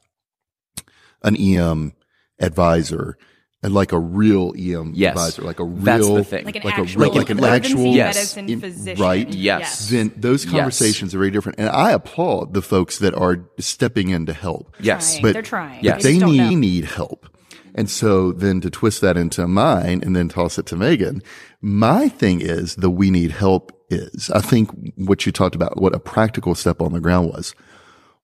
an 1.23 1.35
EM 1.35 1.93
advisor 2.39 3.17
and 3.61 3.73
like 3.73 3.91
a 3.91 3.99
real 3.99 4.53
EM 4.57 4.93
Yes. 4.95 5.11
advisor, 5.11 5.41
like 5.41 5.59
a 5.59 5.65
real, 5.65 5.83
That's 5.83 6.07
the 6.07 6.23
thing. 6.23 6.45
Like 6.45 6.55
an 6.55 6.61
like 6.63 6.77
a 6.77 6.81
actual, 6.81 7.01
real- 7.01 7.13
like 7.15 7.29
an 7.29 7.37
emergency 7.39 7.73
actual- 7.73 7.93
Yes. 7.93 8.15
medicine 8.15 8.49
in- 8.49 8.61
physician. 8.61 9.03
right? 9.03 9.33
Yes. 9.33 9.89
then 9.89 10.13
those 10.15 10.45
Yes. 10.45 10.51
conversations 10.53 11.13
are 11.13 11.17
very 11.17 11.31
different. 11.31 11.59
And 11.59 11.67
I 11.69 11.91
applaud 11.91 12.53
the 12.53 12.61
folks 12.61 12.99
that 12.99 13.13
are 13.15 13.45
stepping 13.59 14.09
in 14.09 14.25
to 14.27 14.33
help. 14.33 14.73
Yes. 14.79 15.11
Trying. 15.11 15.21
But 15.23 15.33
They're 15.33 15.41
trying. 15.41 15.83
Yes. 15.83 16.03
They 16.03 16.17
they 16.17 16.25
need, 16.25 16.55
need 16.55 16.85
help. 16.85 17.27
And 17.75 17.89
so 17.89 18.31
then 18.31 18.61
to 18.61 18.69
twist 18.69 19.01
that 19.01 19.17
into 19.17 19.47
mine 19.47 20.01
and 20.03 20.15
then 20.15 20.29
toss 20.29 20.57
it 20.57 20.65
to 20.67 20.75
Megan, 20.75 21.21
my 21.61 22.09
thing 22.09 22.41
is 22.41 22.75
the 22.75 22.89
we 22.89 23.11
need 23.11 23.31
help 23.31 23.71
is 23.89 24.29
I 24.31 24.41
think 24.41 24.69
what 24.95 25.25
you 25.25 25.31
talked 25.31 25.55
about, 25.55 25.81
what 25.81 25.95
a 25.95 25.99
practical 25.99 26.55
step 26.55 26.81
on 26.81 26.93
the 26.93 26.99
ground 26.99 27.29
was. 27.29 27.55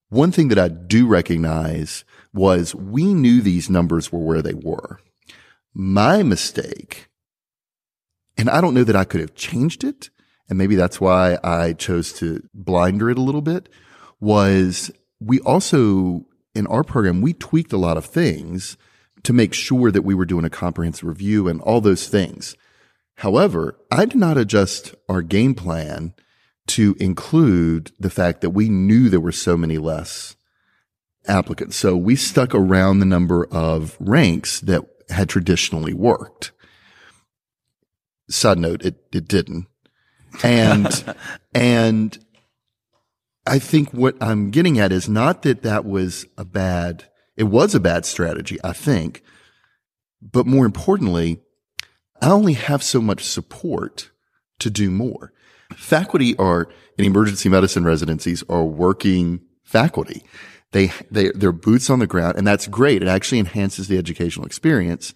One 0.09 0.31
thing 0.31 0.49
that 0.49 0.59
I 0.59 0.67
do 0.67 1.07
recognize 1.07 2.05
was 2.33 2.75
we 2.75 3.13
knew 3.13 3.41
these 3.41 3.69
numbers 3.69 4.11
were 4.11 4.19
where 4.19 4.41
they 4.41 4.53
were. 4.53 4.99
My 5.73 6.23
mistake, 6.23 7.07
and 8.37 8.49
I 8.49 8.61
don't 8.61 8.73
know 8.73 8.83
that 8.83 8.95
I 8.95 9.03
could 9.03 9.21
have 9.21 9.35
changed 9.35 9.83
it. 9.83 10.09
And 10.47 10.57
maybe 10.57 10.75
that's 10.75 11.01
why 11.01 11.37
I 11.43 11.73
chose 11.73 12.13
to 12.13 12.47
blinder 12.53 13.09
it 13.09 13.17
a 13.17 13.21
little 13.21 13.41
bit 13.41 13.67
was 14.19 14.91
we 15.19 15.39
also, 15.39 16.25
in 16.53 16.67
our 16.67 16.83
program, 16.83 17.21
we 17.21 17.33
tweaked 17.33 17.73
a 17.73 17.77
lot 17.77 17.97
of 17.97 18.05
things 18.05 18.77
to 19.25 19.34
make 19.34 19.53
sure 19.53 19.91
that 19.91 20.03
we 20.03 20.15
were 20.15 20.25
doing 20.25 20.46
a 20.46 20.50
comprehensive 20.50 21.08
review 21.08 21.48
and 21.48 21.62
all 21.62 21.82
those 21.82 22.08
things. 22.08 22.55
However, 23.17 23.77
I 23.91 24.05
did 24.05 24.17
not 24.17 24.38
adjust 24.38 24.96
our 25.08 25.22
game 25.22 25.55
plan 25.55 26.13
to 26.67 26.96
include 27.00 27.91
the 28.00 28.10
fact 28.10 28.41
that 28.41 28.50
we 28.51 28.70
knew 28.70 29.10
there 29.10 29.20
were 29.20 29.32
so 29.32 29.55
many 29.55 29.77
less 29.77 30.36
applicants. 31.27 31.75
So 31.75 31.96
we 31.96 32.15
stuck 32.15 32.53
around 32.53 33.00
the 33.00 33.05
number 33.05 33.46
of 33.46 33.96
ranks 34.00 34.60
that 34.62 34.84
had 35.10 35.29
traditionally 35.29 35.94
worked. 35.94 36.51
Side 38.29 38.58
note, 38.58 38.84
it, 38.84 38.96
it 39.13 39.27
didn't. 39.27 39.67
And, 40.44 41.15
and 41.53 42.17
I 43.46 43.60
think 43.60 43.91
what 43.91 44.15
I'm 44.22 44.50
getting 44.50 44.79
at 44.79 44.91
is 44.91 45.08
not 45.08 45.44
that 45.44 45.62
that 45.62 45.86
was 45.86 46.25
a 46.38 46.46
bad, 46.46 47.05
it 47.38 47.44
was 47.44 47.75
a 47.75 47.80
bad 47.80 48.06
strategy, 48.06 48.58
I 48.63 48.74
think. 48.74 49.24
But 50.22 50.48
more 50.48 50.65
importantly, 50.65 51.42
I 52.22 52.32
only 52.32 52.54
have 52.54 52.82
so 52.82 53.01
much 53.01 53.24
support 53.24 54.12
to 54.60 54.70
do 54.70 54.89
more. 54.89 55.34
Faculty 55.75 56.36
are 56.38 56.68
in 56.98 57.06
emergency 57.06 57.50
medicine 57.50 57.84
residencies 57.84 58.44
are 58.50 58.63
working 58.63 59.42
faculty. 59.63 60.24
They, 60.72 60.92
they, 61.12 61.30
they're 61.30 61.51
boots 61.51 61.89
on 61.89 62.00
the 62.00 62.08
ground 62.08 62.38
and 62.38 62.46
that's 62.46 62.68
great. 62.68 63.01
It 63.01 63.08
actually 63.08 63.39
enhances 63.39 63.88
the 63.88 63.98
educational 63.98 64.46
experience 64.46 65.13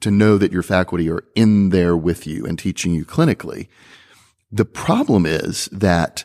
to 0.00 0.10
know 0.10 0.38
that 0.38 0.52
your 0.52 0.62
faculty 0.62 1.10
are 1.10 1.24
in 1.34 1.70
there 1.70 1.96
with 1.96 2.26
you 2.26 2.46
and 2.46 2.58
teaching 2.58 2.94
you 2.94 3.04
clinically. 3.04 3.68
The 4.50 4.64
problem 4.64 5.26
is 5.26 5.66
that 5.66 6.24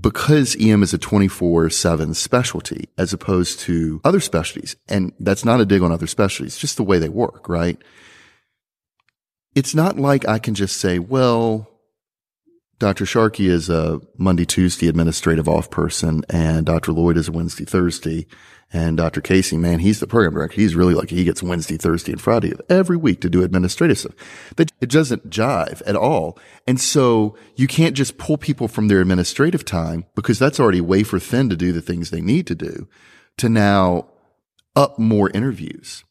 because 0.00 0.56
EM 0.58 0.82
is 0.82 0.94
a 0.94 0.98
24 0.98 1.70
seven 1.70 2.14
specialty 2.14 2.88
as 2.96 3.12
opposed 3.12 3.60
to 3.60 4.00
other 4.04 4.20
specialties, 4.20 4.76
and 4.88 5.12
that's 5.20 5.44
not 5.44 5.60
a 5.60 5.66
dig 5.66 5.82
on 5.82 5.92
other 5.92 6.06
specialties, 6.06 6.58
just 6.58 6.76
the 6.76 6.82
way 6.82 6.98
they 6.98 7.08
work, 7.08 7.48
right? 7.48 7.78
It's 9.54 9.74
not 9.74 9.98
like 9.98 10.26
I 10.26 10.38
can 10.38 10.54
just 10.54 10.78
say, 10.78 10.98
well, 10.98 11.68
Dr. 12.82 13.06
Sharkey 13.06 13.46
is 13.46 13.70
a 13.70 14.00
Monday, 14.18 14.44
Tuesday 14.44 14.88
administrative 14.88 15.48
off 15.48 15.70
person 15.70 16.24
and 16.28 16.66
Dr. 16.66 16.90
Lloyd 16.90 17.16
is 17.16 17.28
a 17.28 17.32
Wednesday, 17.32 17.64
Thursday. 17.64 18.26
And 18.72 18.96
Dr. 18.96 19.20
Casey, 19.20 19.56
man, 19.56 19.78
he's 19.78 20.00
the 20.00 20.08
program 20.08 20.34
director. 20.34 20.60
He's 20.60 20.74
really 20.74 20.94
like, 20.94 21.10
he 21.10 21.22
gets 21.22 21.44
Wednesday, 21.44 21.76
Thursday 21.76 22.10
and 22.10 22.20
Friday 22.20 22.50
of 22.50 22.60
every 22.68 22.96
week 22.96 23.20
to 23.20 23.30
do 23.30 23.44
administrative 23.44 24.00
stuff. 24.00 24.14
But 24.56 24.72
it 24.80 24.90
doesn't 24.90 25.30
jive 25.30 25.80
at 25.86 25.94
all. 25.94 26.36
And 26.66 26.80
so 26.80 27.36
you 27.54 27.68
can't 27.68 27.94
just 27.94 28.18
pull 28.18 28.36
people 28.36 28.66
from 28.66 28.88
their 28.88 29.00
administrative 29.00 29.64
time 29.64 30.06
because 30.16 30.40
that's 30.40 30.58
already 30.58 30.80
wafer 30.80 31.20
thin 31.20 31.50
to 31.50 31.56
do 31.56 31.70
the 31.70 31.82
things 31.82 32.10
they 32.10 32.20
need 32.20 32.48
to 32.48 32.56
do 32.56 32.88
to 33.36 33.48
now 33.48 34.08
up 34.74 34.98
more 34.98 35.30
interviews. 35.30 36.02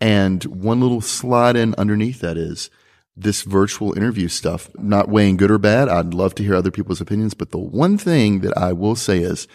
And 0.00 0.42
one 0.42 0.80
little 0.80 1.02
slide 1.02 1.54
in 1.54 1.72
underneath 1.78 2.18
that 2.18 2.36
is 2.36 2.68
this 3.16 3.42
virtual 3.42 3.96
interview 3.96 4.28
stuff, 4.28 4.70
not 4.78 5.08
weighing 5.08 5.36
good 5.36 5.50
or 5.50 5.58
bad. 5.58 5.88
I'd 5.88 6.14
love 6.14 6.34
to 6.36 6.42
hear 6.42 6.54
other 6.54 6.70
people's 6.70 7.00
opinions, 7.00 7.34
but 7.34 7.50
the 7.50 7.58
one 7.58 7.98
thing 7.98 8.40
that 8.40 8.56
I 8.56 8.72
will 8.72 8.96
say 8.96 9.18
is 9.18 9.46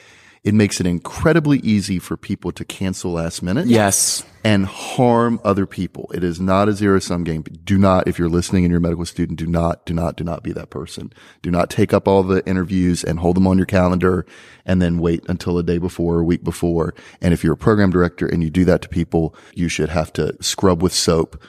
it 0.45 0.53
makes 0.53 0.79
it 0.79 0.85
incredibly 0.85 1.57
easy 1.59 1.97
for 1.97 2.15
people 2.15 2.51
to 2.51 2.63
cancel 2.63 3.13
last 3.13 3.41
minute. 3.41 3.65
Yes. 3.65 4.23
And 4.43 4.67
harm 4.67 5.39
other 5.43 5.65
people. 5.65 6.11
It 6.13 6.23
is 6.23 6.39
not 6.39 6.69
a 6.69 6.73
zero 6.73 6.99
sum 6.99 7.23
game. 7.23 7.41
Do 7.41 7.79
not, 7.79 8.07
if 8.07 8.19
you're 8.19 8.29
listening 8.29 8.63
and 8.63 8.69
you're 8.69 8.77
a 8.77 8.81
medical 8.81 9.05
student, 9.05 9.39
do 9.39 9.47
not, 9.47 9.87
do 9.87 9.95
not, 9.95 10.15
do 10.17 10.23
not 10.23 10.43
be 10.43 10.51
that 10.51 10.69
person. 10.69 11.11
Do 11.41 11.49
not 11.49 11.71
take 11.71 11.93
up 11.93 12.07
all 12.07 12.21
the 12.21 12.45
interviews 12.47 13.03
and 13.03 13.17
hold 13.17 13.37
them 13.37 13.47
on 13.47 13.57
your 13.57 13.65
calendar 13.65 14.23
and 14.67 14.79
then 14.79 14.99
wait 14.99 15.25
until 15.27 15.57
a 15.57 15.63
day 15.63 15.79
before 15.79 16.17
or 16.17 16.21
a 16.21 16.25
week 16.25 16.43
before. 16.43 16.93
And 17.21 17.33
if 17.33 17.43
you're 17.43 17.53
a 17.53 17.57
program 17.57 17.89
director 17.89 18.27
and 18.27 18.43
you 18.43 18.51
do 18.51 18.65
that 18.65 18.83
to 18.83 18.89
people, 18.89 19.33
you 19.55 19.67
should 19.67 19.89
have 19.89 20.13
to 20.13 20.37
scrub 20.43 20.83
with 20.83 20.93
soap 20.93 21.41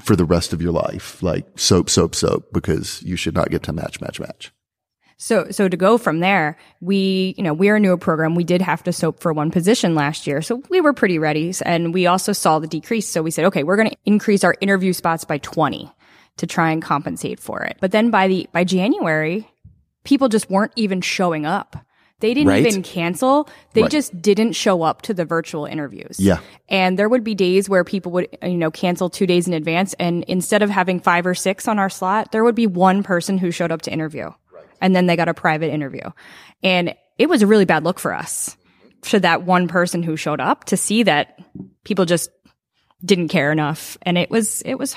for 0.00 0.16
the 0.16 0.24
rest 0.24 0.52
of 0.52 0.60
your 0.60 0.72
life, 0.72 1.22
like 1.22 1.46
soap, 1.58 1.88
soap, 1.88 2.14
soap, 2.14 2.52
because 2.52 3.02
you 3.02 3.16
should 3.16 3.34
not 3.34 3.50
get 3.50 3.62
to 3.64 3.72
match, 3.72 4.00
match, 4.00 4.20
match. 4.20 4.52
So, 5.22 5.50
so 5.52 5.68
to 5.68 5.76
go 5.76 5.98
from 5.98 6.18
there, 6.18 6.58
we, 6.80 7.34
you 7.36 7.44
know, 7.44 7.54
we're 7.54 7.76
a 7.76 7.80
newer 7.80 7.96
program. 7.96 8.34
We 8.34 8.42
did 8.42 8.60
have 8.60 8.82
to 8.82 8.92
soap 8.92 9.20
for 9.20 9.32
one 9.32 9.52
position 9.52 9.94
last 9.94 10.26
year. 10.26 10.42
So 10.42 10.62
we 10.68 10.80
were 10.80 10.92
pretty 10.92 11.18
ready. 11.20 11.54
And 11.64 11.94
we 11.94 12.06
also 12.06 12.32
saw 12.32 12.58
the 12.58 12.66
decrease. 12.66 13.06
So 13.06 13.22
we 13.22 13.30
said, 13.30 13.44
okay, 13.44 13.62
we're 13.62 13.76
going 13.76 13.90
to 13.90 13.96
increase 14.04 14.42
our 14.42 14.56
interview 14.60 14.92
spots 14.92 15.24
by 15.24 15.38
20 15.38 15.88
to 16.38 16.46
try 16.46 16.70
and 16.70 16.82
compensate 16.82 17.38
for 17.38 17.62
it. 17.62 17.76
But 17.80 17.92
then 17.92 18.10
by 18.10 18.26
the, 18.26 18.48
by 18.52 18.64
January, 18.64 19.48
people 20.02 20.28
just 20.28 20.50
weren't 20.50 20.72
even 20.74 21.00
showing 21.00 21.46
up. 21.46 21.76
They 22.22 22.32
didn't 22.32 22.48
Right. 22.48 22.64
even 22.66 22.82
cancel. 22.82 23.48
They 23.74 23.82
Right. 23.82 23.90
just 23.90 24.22
didn't 24.22 24.52
show 24.52 24.82
up 24.82 25.02
to 25.02 25.12
the 25.12 25.24
virtual 25.26 25.66
interviews. 25.66 26.16
Yeah. 26.18 26.38
And 26.70 26.98
there 26.98 27.08
would 27.08 27.22
be 27.24 27.34
days 27.34 27.68
where 27.68 27.84
people 27.84 28.12
would, 28.12 28.28
you 28.42 28.56
know, 28.56 28.70
cancel 28.70 29.10
two 29.10 29.26
days 29.26 29.46
in 29.46 29.52
advance. 29.52 29.94
And 29.98 30.24
instead 30.24 30.62
of 30.62 30.70
having 30.70 31.00
five 31.00 31.26
or 31.26 31.34
six 31.34 31.68
on 31.68 31.78
our 31.78 31.90
slot, 31.90 32.32
there 32.32 32.44
would 32.44 32.54
be 32.54 32.66
one 32.66 33.02
person 33.02 33.36
who 33.36 33.50
showed 33.50 33.70
up 33.72 33.82
to 33.82 33.92
interview. 33.92 34.30
And 34.80 34.96
then 34.96 35.06
they 35.06 35.16
got 35.16 35.28
a 35.28 35.34
private 35.34 35.70
interview. 35.72 36.02
And 36.62 36.94
it 37.18 37.28
was 37.28 37.42
a 37.42 37.46
really 37.46 37.64
bad 37.66 37.84
look 37.84 37.98
for 37.98 38.14
us 38.14 38.56
for 39.02 39.18
that 39.18 39.42
one 39.42 39.68
person 39.68 40.02
who 40.02 40.16
showed 40.16 40.40
up 40.40 40.64
to 40.66 40.76
see 40.76 41.02
that 41.02 41.38
people 41.84 42.04
just 42.04 42.30
didn't 43.04 43.28
care 43.28 43.50
enough. 43.52 43.98
And 44.02 44.16
it 44.16 44.30
was, 44.30 44.62
it 44.62 44.78
was 44.78 44.94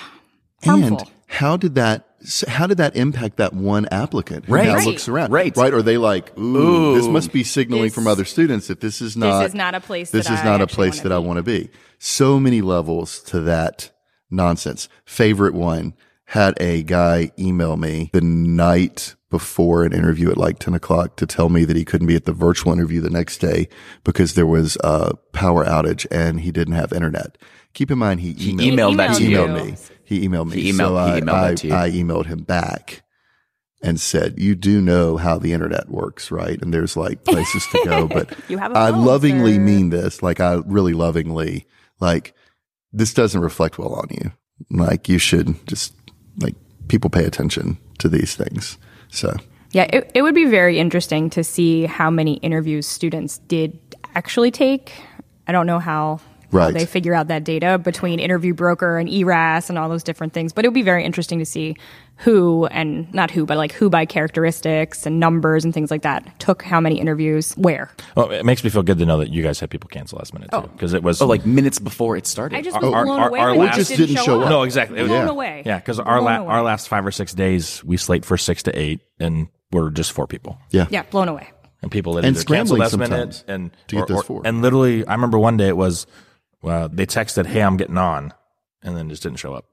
harmful. 0.63 0.99
And 0.99 1.11
how 1.27 1.57
did 1.57 1.75
that, 1.75 2.05
how 2.47 2.67
did 2.67 2.77
that 2.77 2.95
impact 2.95 3.37
that 3.37 3.53
one 3.53 3.87
applicant 3.91 4.45
who 4.45 4.53
Right. 4.53 4.65
now 4.67 4.75
Right. 4.75 4.85
looks 4.87 5.07
around? 5.07 5.31
Right. 5.31 5.55
Right. 5.55 5.73
Are 5.73 5.81
they 5.81 5.97
like, 5.97 6.37
ooh, 6.37 6.95
this 6.95 7.07
must 7.07 7.31
be 7.31 7.43
signaling 7.43 7.85
This- 7.85 7.95
from 7.95 8.07
other 8.07 8.25
students 8.25 8.67
that 8.67 8.79
this 8.81 9.01
is 9.01 9.15
not, 9.17 9.41
this 9.41 9.49
is 9.49 9.55
not 9.55 9.75
a 9.75 9.79
place 9.81 10.11
this 10.11 10.27
that 10.27 10.33
is 10.33 10.39
I 10.41 10.43
not 10.45 10.61
a 10.61 10.67
place 10.67 10.97
wanna 10.97 11.09
that 11.09 11.15
I 11.15 11.19
want 11.19 11.37
to 11.37 11.43
be. 11.43 11.69
So 11.99 12.39
many 12.39 12.61
levels 12.61 13.19
to 13.27 13.39
that 13.41 13.91
nonsense. 14.31 14.89
Favorite 15.05 15.53
one 15.53 15.93
had 16.29 16.55
a 16.59 16.81
guy 16.83 17.31
email 17.37 17.77
me 17.77 18.09
the 18.13 18.21
night 18.21 19.15
before 19.29 19.83
an 19.83 19.93
interview 19.93 20.31
at 20.31 20.37
like 20.37 20.57
10 20.59 20.73
o'clock 20.73 21.17
to 21.17 21.25
tell 21.25 21.49
me 21.49 21.65
that 21.65 21.75
he 21.75 21.83
couldn't 21.85 22.07
be 22.07 22.15
at 22.15 22.25
the 22.25 22.31
virtual 22.33 22.71
interview 22.73 23.01
the 23.01 23.09
next 23.09 23.37
day 23.39 23.67
because 24.03 24.33
there 24.33 24.45
was 24.47 24.77
a 24.83 25.13
power 25.33 25.65
outage 25.65 26.05
and 26.09 26.39
he 26.41 26.51
didn't 26.51 26.73
have 26.73 26.91
internet. 26.93 27.37
Keep 27.73 27.91
in 27.91 27.97
mind, 27.97 28.21
he 28.21 28.33
emailed, 28.33 28.61
He 28.61 28.71
emailed 28.71 28.97
back 28.97 29.09
emailed 29.11 29.17
to 29.17 29.23
he 29.25 29.31
you. 29.31 29.37
emailed 29.37 29.65
me. 29.65 29.75
He 30.05 30.27
emailed 30.27 30.49
me. 30.51 30.61
He 30.61 30.71
emailed- 30.71 30.77
so 30.77 30.93
he 31.05 31.11
I, 31.13 31.19
emailed 31.21 31.33
I, 31.33 31.55
to 31.55 31.67
you. 31.67 31.73
I 31.73 31.89
emailed 31.91 32.25
him 32.27 32.43
back 32.43 33.01
and 33.83 33.99
said, 33.99 34.35
you 34.39 34.55
do 34.55 34.81
know 34.81 35.17
how 35.17 35.37
the 35.37 35.51
internet 35.53 35.89
works, 35.89 36.31
right? 36.31 36.59
And 36.61 36.73
there's 36.73 36.95
like 36.97 37.23
places 37.23 37.65
to 37.71 37.81
go, 37.85 38.07
but 38.07 38.33
You 38.49 38.57
have 38.57 38.71
a 38.71 38.75
I 38.77 38.89
lovingly 38.89 39.55
sir. 39.55 39.59
mean 39.61 39.89
this. 39.89 40.23
Like 40.23 40.39
I 40.39 40.61
really 40.65 40.93
lovingly, 40.93 41.67
like 41.99 42.33
this 42.93 43.13
doesn't 43.13 43.41
reflect 43.41 43.77
well 43.77 43.93
on 43.93 44.07
you. 44.11 44.31
Like 44.71 45.09
you 45.09 45.17
should 45.19 45.67
just 45.67 45.93
like 46.39 46.55
people 46.87 47.09
pay 47.09 47.25
attention 47.25 47.77
to 47.99 48.07
these 48.09 48.35
things. 48.35 48.77
So 49.09 49.35
Yeah, 49.71 49.87
it, 49.91 50.09
it 50.15 50.21
would 50.21 50.35
be 50.35 50.45
very 50.45 50.79
interesting 50.79 51.29
to 51.31 51.43
see 51.43 51.85
how 51.85 52.09
many 52.09 52.35
interviews 52.35 52.87
students 52.87 53.39
did 53.39 53.77
actually 54.15 54.51
take. 54.51 54.93
I 55.47 55.51
don't 55.51 55.67
know 55.67 55.79
how, 55.79 56.19
how 56.34 56.34
Right. 56.55 56.73
they 56.73 56.85
figure 56.85 57.13
out 57.13 57.27
that 57.27 57.43
data 57.43 57.77
between 57.77 58.19
interview 58.19 58.53
broker 58.53 58.97
and 58.97 59.09
ERAS 59.09 59.69
and 59.69 59.77
all 59.77 59.89
those 59.89 60.03
different 60.03 60.33
things. 60.33 60.53
But 60.53 60.65
it 60.65 60.69
would 60.69 60.73
be 60.75 60.81
very 60.81 61.03
interesting 61.03 61.39
to 61.39 61.45
see 61.45 61.75
who 62.17 62.65
and 62.67 63.13
not 63.13 63.29
who, 63.29 63.45
but 63.45 63.57
like 63.57 63.73
who 63.73 63.89
by 63.89 64.05
characteristics 64.05 65.05
and 65.05 65.19
numbers 65.19 65.65
and 65.65 65.73
things 65.73 65.91
like 65.91 66.01
that 66.03 66.39
took 66.39 66.61
how 66.63 66.79
many 66.79 66.99
interviews 66.99 67.53
where. 67.57 67.91
Well, 68.15 68.31
it 68.31 68.45
makes 68.45 68.63
me 68.63 68.69
feel 68.69 68.83
good 68.83 68.97
to 68.99 69.05
know 69.05 69.17
that 69.17 69.29
you 69.29 69.43
guys 69.43 69.59
had 69.59 69.69
people 69.69 69.89
cancel 69.89 70.17
last 70.17 70.33
minute 70.33 70.49
too, 70.51 70.57
oh. 70.57 70.61
because 70.61 70.93
it 70.93 71.03
was 71.03 71.21
Oh, 71.21 71.27
like 71.27 71.45
minutes 71.45 71.77
before 71.79 72.15
it 72.15 72.25
started. 72.25 72.55
I 72.57 72.61
just 72.61 72.75
Our- 72.77 72.83
was 72.83 72.93
our- 72.93 73.05
blown 73.05 73.19
our- 73.19 73.29
away. 73.29 73.39
our 73.39 73.49
when 73.55 73.67
last- 73.67 73.75
just 73.77 73.95
didn't 73.95 74.17
show 74.23 74.41
up. 74.41 74.49
no, 74.49 74.63
exactly. 74.63 75.01
Was- 75.01 75.09
Blown 75.09 75.25
Yeah. 75.25 75.31
away. 75.31 75.63
yeah, 75.65 75.77
because 75.79 75.99
our 75.99 76.19
Blown 76.19 76.23
la- 76.25 76.37
away. 76.37 76.53
our 76.53 76.61
last 76.63 76.87
five 76.87 77.05
or 77.05 77.11
six 77.11 77.33
days 77.33 77.83
we 77.83 77.97
slate 77.97 78.23
for 78.23 78.37
six 78.37 78.63
to 78.63 78.79
eight, 78.79 79.01
and 79.19 79.47
we're 79.71 79.89
just 79.89 80.11
four 80.13 80.25
people. 80.27 80.57
yeah. 80.71 80.85
Yeah, 80.89 81.03
blown 81.11 81.27
away. 81.27 81.49
and 81.81 81.91
people 81.91 82.13
that 82.13 82.25
And 82.25 82.35
either 82.35 82.45
cancel 82.45 82.77
scrambling 82.77 82.79
last 82.79 82.97
minute 82.97 83.43
and 83.47 83.71
to 83.89 83.95
get 83.97 84.03
or- 84.03 84.07
those 84.07 84.17
or- 84.19 84.23
four. 84.23 84.41
And 84.45 84.61
literally, 84.61 85.05
I 85.05 85.13
remember 85.13 85.37
one 85.37 85.57
day 85.57 85.67
it 85.67 85.77
was 85.77 86.07
well, 86.65 86.89
they 86.89 87.05
texted, 87.05 87.45
"Hey, 87.45 87.61
I'm 87.61 87.77
getting 87.77 87.97
on," 87.97 88.33
and 88.83 88.97
then 88.97 89.09
just 89.09 89.23
didn't 89.23 89.37
show 89.39 89.53
up. 89.53 89.65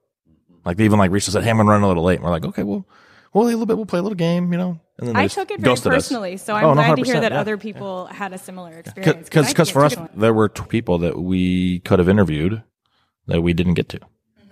Like 0.64 0.76
they 0.76 0.84
even 0.84 0.98
like 0.98 1.10
reached 1.10 1.26
and 1.28 1.32
said, 1.32 1.42
"Hey, 1.44 1.50
I'm 1.50 1.56
gonna 1.56 1.68
run 1.70 1.82
a 1.82 1.88
little 1.88 2.04
late." 2.04 2.16
And 2.16 2.24
we're 2.24 2.30
like, 2.30 2.44
"Okay, 2.44 2.62
well, 2.62 2.86
we'll 3.32 3.46
wait 3.46 3.52
a 3.52 3.56
little 3.56 3.66
bit. 3.66 3.76
We'll 3.76 3.86
play 3.86 3.98
a 3.98 4.02
little 4.02 4.16
game, 4.16 4.52
you 4.52 4.58
know." 4.58 4.78
And 4.98 5.08
then 5.08 5.16
I 5.16 5.26
took 5.26 5.50
it 5.50 5.58
very 5.58 5.72
ghosted 5.72 5.92
us. 5.92 6.04
personally, 6.04 6.36
so 6.36 6.54
I'm 6.54 6.64
Oh, 6.64 6.74
glad 6.74 6.96
to 6.96 7.02
hear 7.02 7.20
that 7.20 7.32
yeah. 7.32 7.40
other 7.40 7.56
people 7.56 8.06
had 8.06 8.32
a 8.32 8.38
similar 8.38 8.70
experience. 8.78 9.28
I 9.34 9.40
because 9.48 9.70
for 9.70 9.84
us 9.84 9.96
one. 9.96 10.10
there 10.14 10.32
were 10.34 10.48
two 10.48 10.64
people 10.64 10.98
that 10.98 11.18
we 11.18 11.80
could 11.80 11.98
have 11.98 12.08
interviewed 12.08 12.62
that 13.26 13.40
we 13.42 13.52
didn't 13.54 13.74
get 13.74 13.88
to 13.88 14.00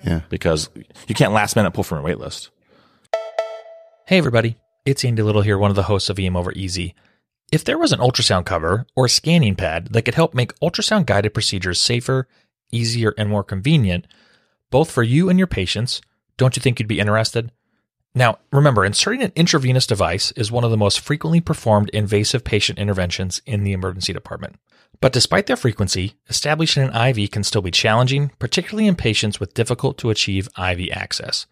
Yeah. 0.05 0.21
because 0.31 0.71
you 1.07 1.15
can't 1.15 1.33
last 1.33 1.55
minute 1.55 1.71
pull 1.73 1.85
from 1.85 1.99
a 1.99 2.03
wait 2.03 2.19
list. 2.19 2.51
Hey, 4.07 4.19
everybody. 4.19 4.57
It's 4.85 5.05
Andy 5.05 5.23
Little 5.23 5.43
here, 5.43 5.59
one 5.59 5.71
of 5.71 5.77
the 5.77 5.85
hosts 5.85 6.09
of 6.11 6.19
EM 6.19 6.35
Over 6.35 6.51
Easy. 6.53 6.95
If 7.53 7.65
there 7.65 7.79
was 7.79 7.93
an 7.93 7.99
ultrasound 7.99 8.47
cover 8.47 8.87
or 8.95 9.09
scanning 9.09 9.57
pad 9.57 9.89
that 9.89 10.03
could 10.03 10.15
help 10.15 10.35
make 10.35 10.59
ultrasound 10.61 11.07
guided 11.07 11.35
procedures 11.35 11.81
safer, 11.81 12.29
easier, 12.71 13.13
and 13.19 13.29
more 13.29 13.43
convenient, 13.43 14.07
both 14.71 14.91
for 14.91 15.03
you 15.03 15.29
and 15.29 15.39
your 15.39 15.49
patients, 15.49 16.01
don't 16.37 16.57
you 16.57 16.61
think 16.61 16.79
you'd 16.79 16.87
be 16.87 17.01
interested? 17.01 17.51
Now, 18.15 18.39
remember, 18.53 18.85
inserting 18.85 19.23
an 19.23 19.33
intravenous 19.35 19.87
device 19.87 20.31
is 20.33 20.53
one 20.53 20.63
of 20.63 20.71
the 20.71 20.77
most 20.77 21.01
frequently 21.01 21.41
performed 21.41 21.91
invasive 21.91 22.45
patient 22.45 22.79
interventions 22.79 23.43
in 23.47 23.65
the 23.65 23.73
emergency 23.73 24.13
department. 24.13 24.57
But 25.01 25.13
despite 25.13 25.47
their 25.47 25.57
frequency, 25.57 26.15
establishing 26.29 26.83
an 26.85 26.95
IV 26.95 27.33
can 27.33 27.43
still 27.43 27.63
be 27.63 27.71
challenging, 27.71 28.31
particularly 28.39 28.87
in 28.87 28.95
patients 28.97 29.41
with 29.41 29.55
difficult 29.55 29.99
to 29.99 30.11
achieve 30.11 30.49
IV 30.59 30.89
access. 30.93 31.47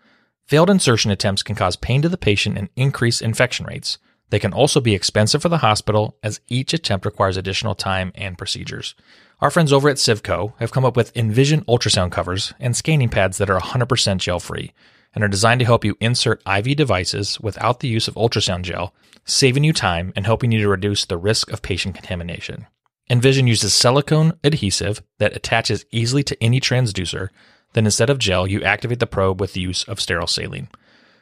Failed 0.47 0.71
insertion 0.71 1.11
attempts 1.11 1.43
can 1.43 1.57
cause 1.57 1.77
pain 1.77 2.03
to 2.03 2.09
the 2.09 2.19
patient 2.19 2.57
and 2.57 2.69
increase 2.77 3.21
infection 3.21 3.67
rates. 3.67 3.99
They 4.31 4.39
can 4.39 4.53
also 4.53 4.81
be 4.81 4.95
expensive 4.95 5.43
for 5.43 5.49
the 5.49 5.59
hospital 5.59 6.17
as 6.23 6.41
each 6.49 6.75
attempt 6.75 7.07
requires 7.07 7.37
additional 7.37 7.75
time 7.75 8.13
and 8.15 8.37
procedures. 8.37 8.95
Our 9.41 9.51
friends 9.51 9.73
over 9.73 9.89
at 9.89 9.97
Civco 9.97 10.55
have 10.59 10.73
come 10.73 10.85
up 10.85 10.97
with 10.97 11.17
Envision 11.17 11.65
ultrasound 11.65 12.13
covers 12.13 12.53
and 12.59 12.77
scanning 12.77 13.09
pads 13.09 13.39
that 13.39 13.49
are 13.49 13.61
100% 13.61 14.19
gel 14.19 14.41
free 14.41 14.73
and 15.15 15.25
are 15.25 15.29
designed 15.29 15.61
to 15.61 15.67
help 15.67 15.85
you 15.85 15.97
insert 16.01 16.43
IV 16.47 16.77
devices 16.77 17.41
without 17.41 17.81
the 17.81 17.89
use 17.89 18.09
of 18.09 18.15
ultrasound 18.15 18.63
gel, 18.63 18.95
saving 19.25 19.65
you 19.65 19.73
time 19.73 20.13
and 20.15 20.27
helping 20.27 20.53
you 20.53 20.61
to 20.61 20.69
reduce 20.69 21.05
the 21.05 21.17
risk 21.17 21.51
of 21.51 21.63
patient 21.63 21.95
contamination. 21.95 22.67
Envision 23.11 23.47
uses 23.47 23.73
silicone 23.73 24.35
adhesive 24.45 25.03
that 25.19 25.35
attaches 25.35 25.87
easily 25.91 26.23
to 26.25 26.43
any 26.43 26.61
transducer. 26.61 27.29
Then 27.73 27.87
instead 27.87 28.11
of 28.11 28.19
gel, 28.19 28.47
you 28.47 28.63
activate 28.63 28.99
the 28.99 29.07
probe 29.07 29.41
with 29.41 29.55
the 29.55 29.61
use 29.61 29.85
of 29.85 30.01
sterile 30.01 30.27
saline. 30.27 30.69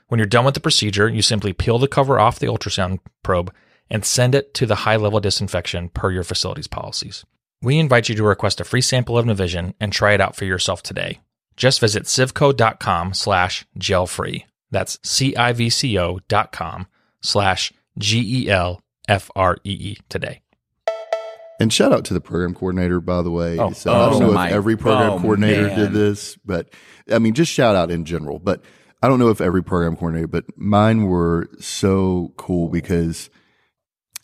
When 0.08 0.18
you're 0.18 0.26
done 0.26 0.44
with 0.44 0.54
the 0.54 0.60
procedure, 0.60 1.08
you 1.08 1.20
simply 1.20 1.52
peel 1.52 1.78
the 1.78 1.88
cover 1.88 2.20
off 2.20 2.38
the 2.38 2.46
ultrasound 2.46 3.00
probe 3.24 3.52
and 3.90 4.04
send 4.04 4.36
it 4.36 4.54
to 4.54 4.64
the 4.64 4.76
high 4.76 4.94
level 4.96 5.18
disinfection 5.18 5.88
per 5.88 6.12
your 6.12 6.22
facility's 6.22 6.68
policies. 6.68 7.24
We 7.60 7.78
invite 7.80 8.08
you 8.08 8.14
to 8.14 8.22
request 8.22 8.60
a 8.60 8.64
free 8.64 8.82
sample 8.82 9.18
of 9.18 9.28
Envision 9.28 9.74
and 9.80 9.92
try 9.92 10.12
it 10.12 10.20
out 10.20 10.36
for 10.36 10.44
yourself 10.44 10.82
today. 10.82 11.18
Just 11.56 11.80
visit 11.80 12.04
civco.com 12.04 13.14
slash 13.14 13.66
gelfree. 13.78 14.44
That's 14.70 15.00
C-I-V-C-O 15.02 16.20
dot 16.28 16.52
com 16.52 16.86
slash 17.20 17.72
G-E-L-F-R-E-E 17.98 19.96
today. 20.08 20.42
And 21.58 21.72
shout 21.72 21.92
out 21.92 22.04
to 22.04 22.14
the 22.14 22.20
program 22.20 22.54
coordinator, 22.54 23.00
by 23.00 23.22
the 23.22 23.30
way. 23.30 23.58
Oh, 23.58 23.72
so 23.72 23.90
I 23.92 24.06
oh, 24.06 24.10
don't 24.10 24.22
oh 24.22 24.26
know 24.26 24.32
my- 24.34 24.48
if 24.48 24.54
every 24.54 24.76
program 24.76 25.12
oh, 25.12 25.18
coordinator 25.20 25.68
man. 25.68 25.78
did 25.78 25.92
this, 25.92 26.36
but 26.44 26.68
I 27.10 27.18
mean, 27.18 27.34
just 27.34 27.50
shout 27.50 27.74
out 27.74 27.90
in 27.90 28.04
general. 28.04 28.38
But 28.38 28.62
I 29.06 29.08
don't 29.08 29.20
know 29.20 29.28
if 29.28 29.40
every 29.40 29.62
program 29.62 29.94
coordinator, 29.94 30.26
but 30.26 30.46
mine 30.56 31.04
were 31.04 31.48
so 31.60 32.34
cool 32.36 32.68
because 32.68 33.30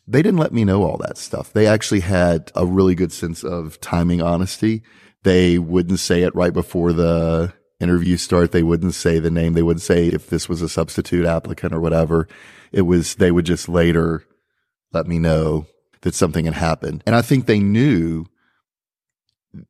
they 0.08 0.22
didn't 0.22 0.40
let 0.40 0.52
me 0.52 0.64
know 0.64 0.82
all 0.82 0.96
that 0.96 1.16
stuff. 1.18 1.52
They 1.52 1.68
actually 1.68 2.00
had 2.00 2.50
a 2.56 2.66
really 2.66 2.96
good 2.96 3.12
sense 3.12 3.44
of 3.44 3.80
timing 3.80 4.20
honesty. 4.20 4.82
They 5.22 5.56
wouldn't 5.56 6.00
say 6.00 6.24
it 6.24 6.34
right 6.34 6.52
before 6.52 6.92
the 6.92 7.52
interview 7.78 8.16
start. 8.16 8.50
They 8.50 8.64
wouldn't 8.64 8.94
say 8.94 9.20
the 9.20 9.30
name. 9.30 9.52
They 9.52 9.62
wouldn't 9.62 9.82
say 9.82 10.08
if 10.08 10.28
this 10.30 10.48
was 10.48 10.62
a 10.62 10.68
substitute 10.68 11.26
applicant 11.26 11.72
or 11.72 11.80
whatever. 11.80 12.26
It 12.72 12.82
was, 12.82 13.14
they 13.14 13.30
would 13.30 13.46
just 13.46 13.68
later 13.68 14.24
let 14.92 15.06
me 15.06 15.20
know 15.20 15.66
that 16.00 16.16
something 16.16 16.46
had 16.46 16.54
happened. 16.54 17.04
And 17.06 17.14
I 17.14 17.22
think 17.22 17.46
they 17.46 17.60
knew 17.60 18.26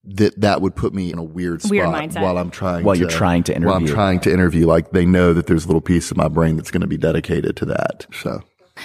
that 0.05 0.41
that 0.41 0.61
would 0.61 0.77
put 0.77 0.95
me 0.95 1.13
in 1.13 1.19
a 1.19 1.23
weird 1.25 1.61
spot 1.63 1.71
Weird 1.71 1.87
mindset. 1.89 2.23
while 2.23 2.39
I'm 2.39 2.51
trying 2.51 2.85
While 2.85 2.95
to, 2.95 3.01
you're 3.01 3.09
trying 3.11 3.43
to 3.45 3.53
interview. 3.53 3.69
while 3.69 3.77
I'm 3.79 3.87
trying 3.87 4.21
to 4.21 4.33
interview. 4.33 4.67
Like 4.67 4.91
they 4.93 5.05
know 5.07 5.33
that 5.33 5.47
there's 5.47 5.65
a 5.65 5.69
little 5.69 5.81
piece 5.81 6.11
of 6.11 6.17
my 6.17 6.29
brain 6.29 6.57
that's 6.57 6.71
going 6.71 6.83
to 6.83 6.87
be 6.87 6.97
dedicated 6.97 7.57
to 7.57 7.65
that. 7.67 8.07
So 8.13 8.43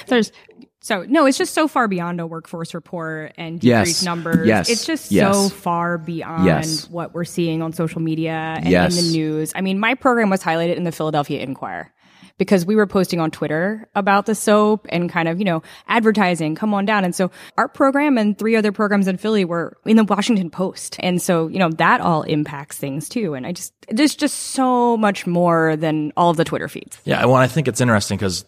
There's 0.07 0.31
so 0.79 1.03
no, 1.03 1.25
it's 1.25 1.37
just 1.37 1.53
so 1.53 1.67
far 1.67 1.87
beyond 1.87 2.19
a 2.21 2.25
workforce 2.27 2.73
report 2.73 3.33
and 3.37 3.63
Yes. 3.63 4.03
numbers. 4.03 4.47
Yes. 4.47 4.69
It's 4.69 4.85
just 4.85 5.11
Yes. 5.11 5.35
so 5.35 5.49
far 5.49 5.97
beyond 5.97 6.45
Yes. 6.45 6.89
what 6.89 7.13
we're 7.13 7.25
seeing 7.25 7.61
on 7.61 7.73
social 7.73 8.01
media 8.01 8.31
and 8.57 8.67
Yes. 8.69 8.97
in 8.97 9.05
the 9.05 9.11
news. 9.11 9.51
I 9.55 9.61
mean, 9.61 9.79
my 9.79 9.93
program 9.95 10.29
was 10.29 10.41
highlighted 10.41 10.77
in 10.77 10.83
the 10.83 10.91
Philadelphia 10.91 11.41
Inquirer 11.41 11.91
because 12.37 12.65
we 12.65 12.75
were 12.75 12.87
posting 12.87 13.19
on 13.19 13.31
Twitter 13.31 13.89
about 13.95 14.25
the 14.25 14.35
soap 14.35 14.85
and 14.89 15.09
kind 15.09 15.27
of, 15.27 15.39
you 15.39 15.45
know, 15.45 15.63
advertising, 15.87 16.55
come 16.55 16.73
on 16.73 16.85
down. 16.85 17.03
And 17.03 17.15
so 17.15 17.31
our 17.57 17.67
program 17.67 18.17
and 18.17 18.37
three 18.37 18.55
other 18.55 18.71
programs 18.71 19.07
in 19.07 19.17
Philly 19.17 19.45
were 19.45 19.77
in 19.85 19.97
the 19.97 20.03
Washington 20.03 20.49
Post. 20.49 20.97
And 20.99 21.21
so, 21.21 21.47
you 21.47 21.59
know, 21.59 21.69
that 21.71 22.01
all 22.01 22.23
impacts 22.23 22.77
things 22.77 23.09
too. 23.09 23.33
And 23.33 23.45
I 23.45 23.51
just, 23.51 23.73
there's 23.89 24.15
just 24.15 24.37
so 24.37 24.97
much 24.97 25.25
more 25.25 25.75
than 25.75 26.13
all 26.15 26.29
of 26.29 26.37
the 26.37 26.45
Twitter 26.45 26.67
feeds. 26.67 26.99
Yeah, 27.05 27.25
well, 27.25 27.35
I 27.35 27.47
think 27.47 27.67
it's 27.67 27.81
interesting 27.81 28.17
because 28.17 28.45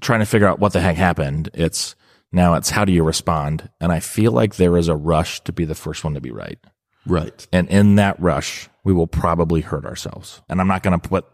trying 0.00 0.20
to 0.20 0.26
figure 0.26 0.46
out 0.46 0.58
what 0.58 0.72
the 0.72 0.80
heck 0.80 0.96
happened, 0.96 1.50
it's 1.54 1.94
now 2.32 2.54
it's 2.54 2.70
how 2.70 2.84
do 2.84 2.92
you 2.92 3.02
respond? 3.02 3.68
And 3.80 3.90
I 3.90 4.00
feel 4.00 4.32
like 4.32 4.56
there 4.56 4.76
is 4.76 4.88
a 4.88 4.96
rush 4.96 5.40
to 5.44 5.52
be 5.52 5.64
the 5.64 5.74
first 5.74 6.04
one 6.04 6.14
to 6.14 6.20
be 6.20 6.30
right. 6.30 6.58
right. 7.06 7.46
And 7.52 7.68
in 7.68 7.96
that 7.96 8.20
rush, 8.20 8.68
we 8.84 8.92
will 8.92 9.06
probably 9.06 9.60
hurt 9.60 9.84
ourselves. 9.84 10.42
And 10.48 10.60
I'm 10.60 10.68
not 10.68 10.82
going 10.82 10.98
to 10.98 11.08
put 11.08 11.24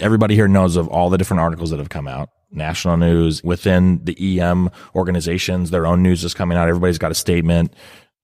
everybody 0.00 0.34
here 0.34 0.48
knows 0.48 0.76
of 0.76 0.88
all 0.88 1.10
the 1.10 1.18
different 1.18 1.40
articles 1.40 1.70
that 1.70 1.78
have 1.78 1.88
come 1.88 2.08
out. 2.08 2.30
National 2.50 2.96
news 2.96 3.42
within 3.42 4.04
the 4.04 4.40
EM 4.40 4.70
organizations, 4.94 5.70
their 5.70 5.86
own 5.86 6.02
news 6.02 6.22
is 6.22 6.34
coming 6.34 6.56
out. 6.56 6.68
Everybody's 6.68 6.98
got 6.98 7.10
a 7.10 7.14
statement 7.14 7.74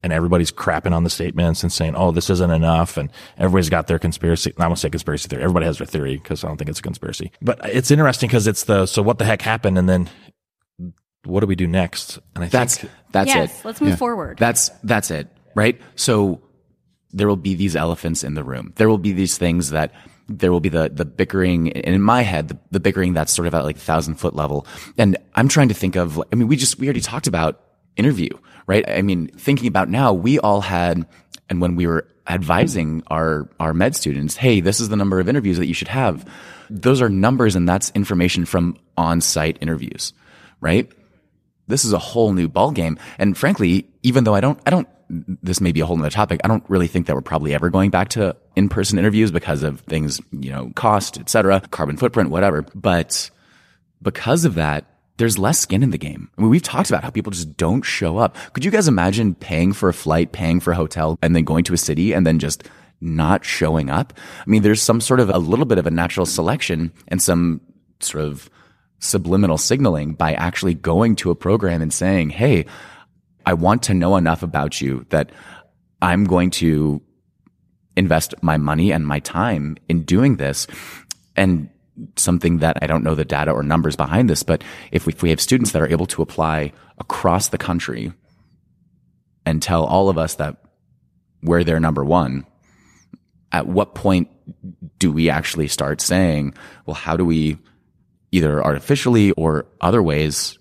and 0.03 0.13
everybody's 0.13 0.53
crapping 0.53 0.93
on 0.93 1.05
the 1.05 1.11
statements 1.11 1.63
and 1.63 1.73
saying, 1.73 1.95
Oh, 1.97 2.13
this 2.13 2.31
isn't 2.31 2.51
enough. 2.51 2.97
And 2.97 3.11
everybody's 3.39 3.69
got 3.69 3.87
their 3.89 3.99
conspiracy. 3.99 4.55
I 4.59 4.67
won't 4.67 4.79
say 4.79 4.89
conspiracy 4.89 5.29
theory. 5.29 5.43
Everybody 5.43 5.67
has 5.67 5.79
their 5.79 5.87
theory 5.87 6.17
because 6.17 6.45
I 6.45 6.49
don't 6.49 6.57
think 6.57 6.71
it's 6.71 6.79
a 6.79 6.83
conspiracy, 6.83 7.33
but 7.43 7.59
it's 7.65 7.91
interesting 7.91 8.29
because 8.29 8.47
it's 8.47 8.65
the, 8.65 8.87
so 8.87 9.03
what 9.03 9.19
the 9.19 9.25
heck 9.25 9.43
happened? 9.43 9.77
And 9.77 9.89
then 9.89 10.09
what 11.25 11.41
do 11.41 11.47
we 11.47 11.57
do 11.57 11.67
next? 11.67 12.19
And 12.35 12.45
I 12.45 12.49
That's 12.49 12.79
think 12.79 12.93
that's 13.13 13.29
yes, 13.29 13.61
it. 13.61 13.65
let's 13.65 13.81
move 13.81 13.99
forward. 13.99 14.39
That's 14.39 14.71
that's 14.85 15.11
it, 15.11 15.29
right? 15.55 15.81
So 15.97 16.41
there 17.11 17.29
will 17.29 17.37
be 17.37 17.55
these 17.55 17.77
elephants 17.77 18.25
in 18.25 18.35
the 18.35 18.45
room. 18.45 18.73
There 18.77 18.89
will 18.89 18.99
be 18.99 19.13
these 19.13 19.37
things 19.37 19.71
that 19.71 19.93
there 20.39 20.53
will 20.53 20.61
be 20.61 20.69
the 20.69 20.89
the 20.89 21.05
bickering 21.05 21.73
and 21.73 21.95
in 21.95 22.01
my 22.01 22.23
head 22.23 22.49
the, 22.49 22.59
the 22.71 22.81
bickering 22.81 23.15
that's 23.15 23.33
sort 23.33 23.49
of 23.49 23.55
at 23.55 23.65
like 23.65 23.77
the 23.77 23.83
thousand 23.83 24.15
foot 24.15 24.35
level. 24.35 24.67
And 24.97 25.17
I'm 25.35 25.49
trying 25.49 25.69
to 25.69 25.75
think 25.75 25.97
of 25.97 26.23
I 26.33 26.37
mean 26.37 26.49
we 26.49 26.57
just 26.57 26.79
we 26.79 26.87
already 26.87 27.01
talked 27.01 27.27
about 27.27 27.61
interview, 27.97 28.31
right? 28.67 28.89
I 28.89 29.03
mean 29.03 29.29
thinking 29.29 29.69
about 29.69 29.89
now 29.89 30.13
we 30.13 30.39
all 30.39 30.61
had 30.61 31.07
and 31.49 31.61
when 31.61 31.77
we 31.77 31.87
were 31.87 32.07
advising 32.27 33.03
our 33.09 33.49
our 33.59 33.75
med 33.75 33.97
students, 33.97 34.37
hey, 34.37 34.61
this 34.61 34.81
is 34.81 34.89
the 34.89 34.97
number 34.97 35.21
of 35.21 35.29
interviews 35.29 35.59
that 35.59 35.67
you 35.67 35.75
should 35.75 35.89
have. 35.89 36.25
Those 36.71 37.03
are 37.03 37.09
numbers 37.09 37.57
and 37.57 37.69
that's 37.69 37.91
information 37.91 38.45
from 38.45 38.77
on-site 38.97 39.59
interviews, 39.61 40.13
right? 40.61 40.91
this 41.71 41.85
is 41.85 41.93
a 41.93 41.99
whole 41.99 42.33
new 42.33 42.49
ballgame. 42.49 42.99
And 43.19 43.37
frankly, 43.39 43.89
even 44.03 44.25
though 44.25 44.35
I 44.35 44.41
don't, 44.41 44.61
I 44.67 44.71
don't, 44.71 44.89
this 45.11 45.61
may 45.61 45.73
be 45.73 45.81
a 45.81 45.87
whole 45.87 45.99
other 45.99 46.11
topic. 46.11 46.41
I 46.45 46.49
don't 46.49 46.65
really 46.69 46.87
think 46.87 47.07
that 47.07 47.15
we're 47.15 47.21
probably 47.21 47.53
ever 47.53 47.69
going 47.69 47.91
back 47.91 48.11
to 48.11 48.37
in-person 48.55 48.99
interviews 48.99 49.31
because 49.31 49.63
of 49.63 49.81
things, 49.81 50.21
you 50.31 50.51
know, 50.51 50.71
cost, 50.77 51.19
et 51.19 51.29
cetera, 51.29 51.61
carbon 51.71 51.97
footprint, 51.97 52.31
whatever. 52.31 52.63
But 52.75 53.31
because 54.01 54.45
of 54.45 54.55
that, 54.55 54.87
there's 55.17 55.39
less 55.39 55.59
skin 55.59 55.83
in 55.83 55.91
the 55.91 55.99
game. 55.99 56.31
I 56.39 56.41
mean, 56.41 56.51
we've 56.51 56.63
talked 56.63 56.89
about 56.89 57.05
how 57.05 57.11
people 57.11 57.33
just 57.33 57.57
don't 57.57 57.83
show 57.83 58.19
up. 58.19 58.37
Could 58.55 58.65
you 58.65 58.71
guys 58.71 58.89
imagine 58.89 59.35
paying 59.35 59.73
for 59.73 59.89
a 59.89 59.95
flight, 59.95 60.33
paying 60.33 60.61
for 60.61 60.73
a 60.73 60.77
hotel, 60.77 61.19
and 61.21 61.37
then 61.37 61.45
going 61.45 61.65
to 61.65 61.75
a 61.75 61.79
city 61.79 62.13
and 62.13 62.27
then 62.27 62.39
just 62.39 62.67
not 63.01 63.45
showing 63.45 63.91
up? 63.91 64.15
I 64.47 64.49
mean, 64.49 64.63
there's 64.63 64.81
some 64.81 65.01
sort 65.01 65.21
of 65.21 65.29
a 65.29 65.39
little 65.39 65.67
bit 65.67 65.79
of 65.79 65.87
a 65.87 65.91
natural 65.91 66.25
selection 66.25 66.93
and 67.09 67.21
some 67.21 67.61
sort 68.01 68.25
of 68.25 68.49
subliminal 69.01 69.59
signaling 69.59 70.15
by 70.15 70.35
actually 70.35 70.75
going 70.75 71.17
to 71.17 71.31
a 71.31 71.35
program 71.35 71.83
and 71.83 71.93
saying, 71.93 72.31
Hey, 72.31 72.67
I 73.47 73.55
want 73.55 73.83
to 73.85 73.95
know 73.95 74.17
enough 74.17 74.43
about 74.43 74.81
you 74.81 75.07
that 75.11 75.31
I'm 76.03 76.25
going 76.25 76.51
to 76.51 77.03
invest 77.97 78.35
my 78.43 78.57
money 78.57 78.93
and 78.93 79.07
my 79.07 79.21
time 79.21 79.77
in 79.89 80.03
doing 80.03 80.37
this. 80.37 80.67
And 81.37 81.71
something 82.17 82.59
that 82.59 82.79
I 82.83 82.87
don't 82.87 83.05
know 83.05 83.15
the 83.15 83.25
data 83.25 83.51
or 83.51 83.63
numbers 83.63 83.97
behind 83.97 84.31
this, 84.31 84.43
but 84.43 84.63
if 84.93 85.07
we, 85.07 85.13
if 85.13 85.23
we 85.23 85.31
have 85.31 85.41
students 85.41 85.73
that 85.73 85.83
are 85.83 85.91
able 85.91 86.07
to 86.07 86.23
apply 86.23 86.73
across 86.99 87.49
the 87.49 87.59
country 87.59 88.13
and 89.45 89.63
tell 89.63 89.85
all 89.85 90.09
of 90.09 90.19
us 90.19 90.35
that 90.37 90.57
we're 91.43 91.65
their 91.65 91.81
number 91.81 92.05
one, 92.05 92.47
at 93.53 93.67
what 93.67 93.95
point 93.95 94.29
do 94.99 95.11
we 95.11 95.29
actually 95.29 95.69
start 95.69 96.01
saying, 96.01 96.55
well, 96.87 96.95
how 96.95 97.17
do 97.17 97.25
we 97.25 97.59
either 98.33 98.63
artificially 98.63 99.33
or 99.33 99.67
other 99.81 100.03
ways 100.03 100.59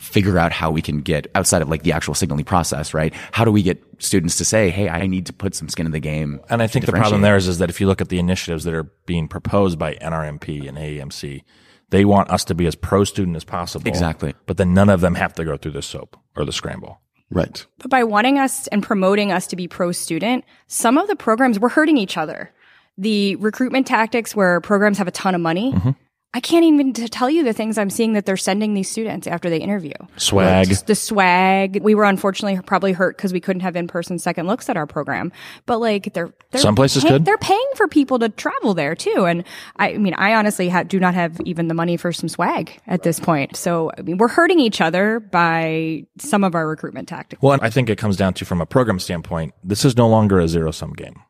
figure 0.00 0.38
out 0.38 0.52
how 0.52 0.70
we 0.70 0.82
can 0.82 1.00
get 1.00 1.26
outside 1.34 1.62
of 1.62 1.68
like 1.68 1.82
the 1.82 1.92
actual 1.92 2.14
signaling 2.14 2.44
process, 2.44 2.94
right? 2.94 3.12
How 3.32 3.44
do 3.44 3.52
we 3.52 3.62
get 3.62 3.82
students 3.98 4.36
to 4.36 4.44
say, 4.44 4.70
Hey, 4.70 4.88
I 4.88 5.06
need 5.06 5.26
to 5.26 5.32
put 5.32 5.54
some 5.54 5.68
skin 5.68 5.86
in 5.86 5.92
the 5.92 6.00
game. 6.00 6.40
And 6.48 6.62
I 6.62 6.66
think 6.66 6.86
the 6.86 6.92
problem 6.92 7.22
there 7.22 7.36
is, 7.36 7.48
is 7.48 7.58
that 7.58 7.70
if 7.70 7.80
you 7.80 7.86
look 7.86 8.00
at 8.00 8.08
the 8.08 8.18
initiatives 8.18 8.64
that 8.64 8.74
are 8.74 8.84
being 9.06 9.28
proposed 9.28 9.78
by 9.78 9.94
NRMP 9.94 10.68
and 10.68 10.76
AEMC, 10.78 11.42
they 11.90 12.04
want 12.04 12.30
us 12.30 12.44
to 12.44 12.54
be 12.54 12.66
as 12.66 12.74
pro 12.74 13.04
student 13.04 13.36
as 13.36 13.44
possible. 13.44 13.88
Exactly. 13.88 14.34
But 14.46 14.56
then 14.56 14.74
none 14.74 14.88
of 14.88 15.00
them 15.00 15.14
have 15.14 15.34
to 15.34 15.44
go 15.44 15.56
through 15.56 15.72
the 15.72 15.82
soap 15.82 16.16
or 16.36 16.44
the 16.44 16.52
scramble. 16.52 17.00
Right. 17.30 17.66
But 17.78 17.90
by 17.90 18.04
wanting 18.04 18.38
us 18.38 18.66
and 18.68 18.82
promoting 18.82 19.32
us 19.32 19.46
to 19.48 19.56
be 19.56 19.66
pro 19.66 19.92
student, 19.92 20.44
some 20.68 20.98
of 20.98 21.08
the 21.08 21.16
programs 21.16 21.58
were 21.58 21.68
hurting 21.68 21.96
each 21.96 22.16
other. 22.16 22.52
The 22.98 23.36
recruitment 23.36 23.86
tactics 23.86 24.34
where 24.34 24.60
programs 24.60 24.98
have 24.98 25.08
a 25.08 25.12
ton 25.12 25.34
of 25.34 25.40
money. 25.40 25.72
Mm-hmm. 25.72 25.90
I 26.36 26.40
can't 26.40 26.66
even 26.66 26.92
tell 26.92 27.30
you 27.30 27.44
the 27.44 27.54
things 27.54 27.78
I'm 27.78 27.88
seeing 27.88 28.12
that 28.12 28.26
they're 28.26 28.36
sending 28.36 28.74
these 28.74 28.90
students 28.90 29.26
after 29.26 29.48
they 29.48 29.56
interview. 29.56 29.94
Swag. 30.18 30.68
Just 30.68 30.86
the 30.86 30.94
swag. 30.94 31.82
We 31.82 31.94
were 31.94 32.04
unfortunately 32.04 32.60
probably 32.60 32.92
hurt 32.92 33.16
because 33.16 33.32
we 33.32 33.40
couldn't 33.40 33.62
have 33.62 33.74
in-person 33.74 34.18
second 34.18 34.46
looks 34.46 34.68
at 34.68 34.76
our 34.76 34.86
program. 34.86 35.32
But 35.64 35.78
like 35.78 36.12
they're, 36.12 36.34
they're 36.50 36.60
Some 36.60 36.74
places 36.74 37.04
pay- 37.04 37.08
could. 37.08 37.24
They're 37.24 37.38
paying 37.38 37.70
for 37.74 37.88
people 37.88 38.18
to 38.18 38.28
travel 38.28 38.74
there 38.74 38.94
too. 38.94 39.24
And 39.24 39.44
I, 39.76 39.94
I 39.94 39.96
mean, 39.96 40.12
I 40.12 40.34
honestly 40.34 40.68
ha- 40.68 40.82
do 40.82 41.00
not 41.00 41.14
have 41.14 41.40
even 41.46 41.68
the 41.68 41.74
money 41.74 41.96
for 41.96 42.12
some 42.12 42.28
swag 42.28 42.82
at 42.86 43.02
this 43.02 43.18
point. 43.18 43.56
So 43.56 43.90
I 43.96 44.02
mean, 44.02 44.18
we're 44.18 44.28
hurting 44.28 44.60
each 44.60 44.82
other 44.82 45.20
by 45.20 46.04
some 46.18 46.44
of 46.44 46.54
our 46.54 46.68
recruitment 46.68 47.08
tactics. 47.08 47.40
Well, 47.40 47.58
I 47.62 47.70
think 47.70 47.88
it 47.88 47.96
comes 47.96 48.18
down 48.18 48.34
to 48.34 48.44
from 48.44 48.60
a 48.60 48.66
program 48.66 48.98
standpoint, 48.98 49.54
this 49.64 49.86
is 49.86 49.96
no 49.96 50.06
longer 50.06 50.38
a 50.38 50.48
zero 50.48 50.70
sum 50.70 50.92
game. 50.92 51.22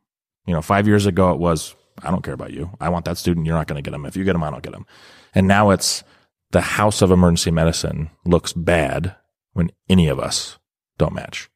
You 0.47 0.55
know, 0.55 0.63
five 0.63 0.89
years 0.89 1.07
ago 1.07 1.31
it 1.31 1.39
was, 1.39 1.77
I 2.03 2.11
don't 2.11 2.23
care 2.23 2.35
about 2.35 2.53
you. 2.53 2.71
I 2.81 2.89
want 2.89 3.05
that 3.07 3.19
student. 3.19 3.47
You're 3.47 3.57
not 3.57 3.67
going 3.67 3.83
to 3.83 3.89
get 3.89 3.93
them. 3.93 4.07
If 4.07 4.17
you 4.17 4.25
get 4.25 4.33
them, 4.33 4.43
I 4.43 4.51
don't 4.51 4.63
get 4.63 4.73
them. 4.73 4.87
And 5.35 5.49
now 5.49 5.71
it's 5.71 6.05
the 6.51 6.61
house 6.61 7.03
of 7.03 7.11
emergency 7.11 7.51
medicine 7.51 8.11
looks 8.25 8.53
bad 8.53 9.17
when 9.53 9.71
any 9.89 10.09
of 10.09 10.19
us 10.21 10.59
don't 10.99 11.15
match. 11.15 11.49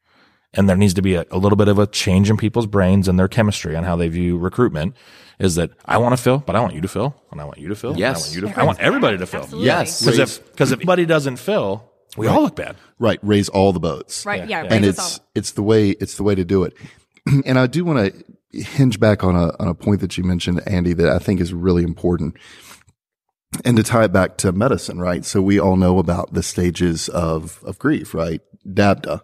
And 0.53 0.69
there 0.69 0.77
needs 0.77 0.95
to 0.95 1.03
be 1.03 1.15
a, 1.15 1.25
a 1.31 1.39
little 1.39 1.57
bit 1.57 1.69
of 1.69 1.79
a 1.79 1.87
change 1.87 2.29
in 2.29 2.37
people's 2.37 2.67
brains 2.67 3.07
and 3.07 3.19
their 3.19 3.29
chemistry 3.29 3.77
on 3.77 3.85
how 3.85 3.95
they 3.95 4.09
view 4.09 4.37
recruitment 4.37 4.97
is 5.39 5.55
that 5.55 5.71
I 5.87 5.99
want 5.99 6.17
to 6.17 6.23
fill, 6.23 6.39
but 6.39 6.57
I 6.57 6.61
want 6.61 6.75
you 6.75 6.81
to 6.81 6.89
fill 6.89 7.15
and 7.31 7.41
I 7.41 7.45
want 7.45 7.59
you 7.59 7.69
to 7.69 7.77
fill. 7.77 7.91
and 7.91 8.01
Yes. 8.01 8.17
I 8.17 8.21
want 8.27 8.35
you 8.35 8.41
to, 8.53 8.61
I 8.61 8.65
want 8.65 8.81
everybody 8.81 9.19
to 9.19 9.27
fill. 9.27 9.43
Absolutely. 9.43 9.67
Yes. 9.67 10.01
Because 10.01 10.19
if, 10.19 10.51
because 10.51 10.73
if 10.73 10.79
anybody 10.81 11.07
doesn't 11.07 11.37
fill, 11.37 11.89
we 12.17 12.27
all 12.27 12.43
look 12.43 12.57
bad. 12.57 12.77
Right. 12.99 13.21
Raise 13.23 13.49
all 13.49 13.73
the 13.73 13.81
boats. 13.81 14.27
Right. 14.27 14.49
Yeah. 14.49 14.65
and 14.65 14.85
raise 14.85 14.99
us 14.99 15.07
it's 15.15 15.19
all. 15.19 15.27
it's 15.37 15.53
the 15.53 15.63
way 15.63 15.91
it's 15.91 16.17
the 16.17 16.25
way 16.25 16.35
to 16.35 16.45
do 16.45 16.65
it. 16.65 16.75
and 17.47 17.59
I 17.59 17.67
do 17.69 17.85
want 17.85 18.13
to 18.13 18.25
hinge 18.53 18.99
back 18.99 19.25
on 19.25 19.37
a 19.37 19.55
on 19.61 19.69
a 19.69 19.75
point 19.75 20.01
that 20.01 20.19
you 20.19 20.25
mentioned, 20.25 20.61
Andy, 20.67 20.93
that 20.93 21.09
I 21.09 21.19
think 21.19 21.41
is 21.41 21.53
really 21.53 21.83
important. 21.83 22.37
And 23.65 23.77
to 23.77 23.83
tie 23.83 24.05
it 24.05 24.13
back 24.13 24.37
to 24.39 24.53
medicine, 24.53 25.01
right? 25.01 25.25
So 25.25 25.43
we 25.43 25.59
all 25.59 25.77
know 25.77 25.99
about 25.99 26.33
the 26.33 26.43
stages 26.43 27.09
of 27.09 27.63
of 27.65 27.79
grief, 27.79 28.15
right? 28.15 28.41
DABDA, 28.67 29.21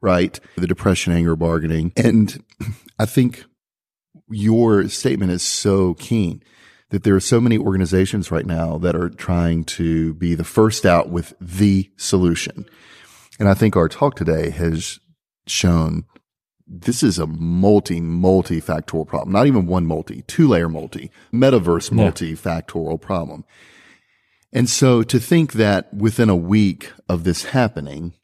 right? 0.00 0.38
The 0.56 0.66
depression, 0.66 1.12
anger, 1.12 1.36
bargaining. 1.36 1.92
And 1.96 2.42
I 2.98 3.06
think 3.06 3.44
your 4.28 4.88
statement 4.88 5.32
is 5.32 5.42
so 5.42 5.94
keen 5.94 6.42
that 6.90 7.04
there 7.04 7.14
are 7.14 7.20
so 7.20 7.40
many 7.40 7.56
organizations 7.56 8.30
right 8.30 8.46
now 8.46 8.78
that 8.78 8.96
are 8.96 9.08
trying 9.08 9.64
to 9.64 10.14
be 10.14 10.34
the 10.34 10.44
first 10.44 10.84
out 10.84 11.08
with 11.08 11.32
the 11.40 11.90
solution. 11.96 12.66
And 13.38 13.48
I 13.48 13.54
think 13.54 13.76
our 13.76 13.88
talk 13.88 14.16
today 14.16 14.50
has 14.50 14.98
shown 15.46 16.04
this 16.72 17.02
is 17.02 17.18
a 17.18 17.26
multi, 17.26 18.00
multi-factorial 18.00 19.06
problem. 19.06 19.32
Not 19.32 19.48
even 19.48 19.66
one 19.66 19.86
multi, 19.86 20.22
two 20.28 20.46
layer 20.46 20.68
multi, 20.68 21.10
metaverse 21.32 21.90
multi-factorial 21.90 23.00
problem. 23.00 23.44
And 24.52 24.70
so 24.70 25.02
to 25.02 25.18
think 25.18 25.54
that 25.54 25.92
within 25.92 26.30
a 26.30 26.36
week 26.36 26.92
of 27.08 27.24
this 27.24 27.46
happening, 27.46 28.14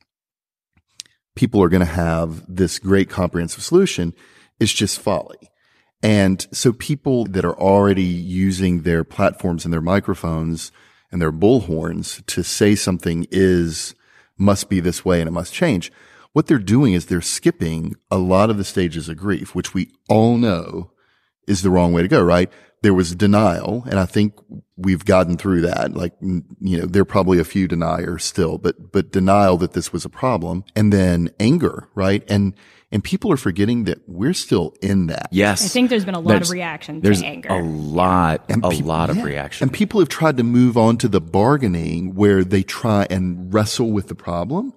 people 1.34 1.60
are 1.62 1.68
going 1.68 1.80
to 1.80 1.86
have 1.86 2.44
this 2.48 2.78
great 2.78 3.10
comprehensive 3.10 3.64
solution 3.64 4.14
is 4.60 4.72
just 4.72 5.00
folly. 5.00 5.50
And 6.02 6.46
so 6.52 6.72
people 6.72 7.24
that 7.26 7.44
are 7.44 7.58
already 7.58 8.04
using 8.04 8.82
their 8.82 9.02
platforms 9.02 9.64
and 9.64 9.74
their 9.74 9.80
microphones 9.80 10.70
and 11.10 11.20
their 11.20 11.32
bullhorns 11.32 12.24
to 12.26 12.44
say 12.44 12.76
something 12.76 13.26
is, 13.30 13.94
must 14.38 14.68
be 14.68 14.78
this 14.78 15.04
way 15.04 15.20
and 15.20 15.28
it 15.28 15.32
must 15.32 15.52
change. 15.52 15.90
What 16.36 16.48
they're 16.48 16.58
doing 16.58 16.92
is 16.92 17.06
they're 17.06 17.22
skipping 17.22 17.96
a 18.10 18.18
lot 18.18 18.50
of 18.50 18.58
the 18.58 18.64
stages 18.64 19.08
of 19.08 19.16
grief, 19.16 19.54
which 19.54 19.72
we 19.72 19.88
all 20.06 20.36
know 20.36 20.90
is 21.48 21.62
the 21.62 21.70
wrong 21.70 21.94
way 21.94 22.02
to 22.02 22.08
go, 22.08 22.22
right? 22.22 22.52
There 22.82 22.92
was 22.92 23.14
denial, 23.14 23.84
and 23.88 23.98
I 23.98 24.04
think 24.04 24.34
we've 24.76 25.02
gotten 25.06 25.38
through 25.38 25.62
that. 25.62 25.94
Like, 25.94 26.12
you 26.20 26.42
know, 26.60 26.84
there 26.84 27.00
are 27.00 27.06
probably 27.06 27.38
a 27.38 27.44
few 27.44 27.66
deniers 27.66 28.22
still, 28.22 28.58
but, 28.58 28.92
but 28.92 29.10
denial 29.10 29.56
that 29.56 29.72
this 29.72 29.94
was 29.94 30.04
a 30.04 30.10
problem 30.10 30.64
and 30.76 30.92
then 30.92 31.30
anger, 31.40 31.88
right? 31.94 32.22
And, 32.28 32.52
and 32.92 33.02
people 33.02 33.32
are 33.32 33.38
forgetting 33.38 33.84
that 33.84 34.06
we're 34.06 34.34
still 34.34 34.74
in 34.82 35.06
that. 35.06 35.28
Yes. 35.30 35.64
I 35.64 35.68
think 35.68 35.88
there's 35.88 36.04
been 36.04 36.14
a 36.14 36.20
lot 36.20 36.28
There's- 36.28 36.48
of 36.48 36.52
reaction 36.52 37.00
There's 37.00 37.22
to 37.22 37.26
anger. 37.26 37.48
a 37.48 37.62
lot, 37.62 38.44
a 38.50 38.68
peop- 38.68 38.84
lot 38.84 39.08
of 39.08 39.16
yeah. 39.16 39.22
reaction. 39.24 39.64
And 39.64 39.72
people 39.72 40.00
have 40.00 40.10
tried 40.10 40.36
to 40.36 40.42
move 40.42 40.76
on 40.76 40.98
to 40.98 41.08
the 41.08 41.22
bargaining 41.22 42.14
where 42.14 42.44
they 42.44 42.62
try 42.62 43.06
and 43.08 43.54
wrestle 43.54 43.90
with 43.90 44.08
the 44.08 44.14
problem. 44.14 44.74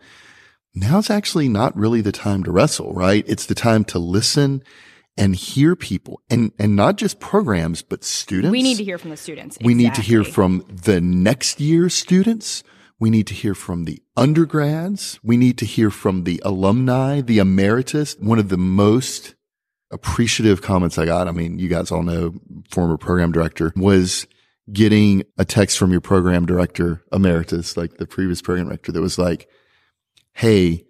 Now's 0.80 1.10
actually 1.10 1.50
not 1.50 1.76
really 1.76 2.00
the 2.00 2.14
time 2.14 2.44
to 2.46 2.52
wrestle, 2.52 2.94
right? 2.94 3.26
It's 3.28 3.46
the 3.46 3.56
time 3.56 3.84
to 3.86 4.00
listen 4.00 4.64
and 5.18 5.36
hear 5.36 5.76
people 5.76 6.22
and, 6.30 6.54
and 6.58 6.78
not 6.78 6.96
just 6.96 7.20
programs, 7.20 7.82
but 7.82 8.06
students. 8.06 8.52
we 8.52 8.64
need 8.64 8.78
to 8.78 8.86
hear 8.86 8.98
from 8.98 9.10
the 9.10 9.18
students. 9.18 9.58
We 9.62 9.74
need 9.74 9.94
to 9.96 10.02
hear 10.02 10.24
from 10.24 10.64
the 10.70 11.02
next 11.02 11.60
year 11.60 11.90
students. 11.90 12.64
We 12.98 13.10
need 13.10 13.28
to 13.28 13.34
hear 13.34 13.54
from 13.54 13.84
the 13.84 14.02
undergrads. 14.16 15.20
We 15.22 15.36
need 15.36 15.58
to 15.58 15.66
hear 15.66 15.90
from 15.90 16.24
the 16.24 16.42
alumni, 16.46 17.20
the 17.20 17.40
emeritus. 17.40 18.16
One 18.18 18.40
of 18.40 18.48
the 18.48 18.58
most 18.58 19.36
appreciative 19.92 20.62
comments 20.62 20.98
I 20.98 21.06
got, 21.06 21.28
I 21.28 21.32
mean, 21.32 21.60
you 21.60 21.68
guys 21.68 21.92
all 21.92 22.04
know 22.04 22.36
former 22.72 22.98
program 22.98 23.34
director 23.34 23.74
was 23.76 24.28
getting 24.72 25.24
a 25.38 25.44
text 25.44 25.78
from 25.78 25.92
your 25.92 26.02
program 26.02 26.46
director 26.46 27.04
emeritus, 27.12 27.76
like 27.76 27.98
the 27.98 28.08
previous 28.08 28.42
program 28.42 28.68
director 28.68 28.94
that 28.94 29.02
was 29.02 29.18
like, 29.18 29.50
Hey, 30.40 30.86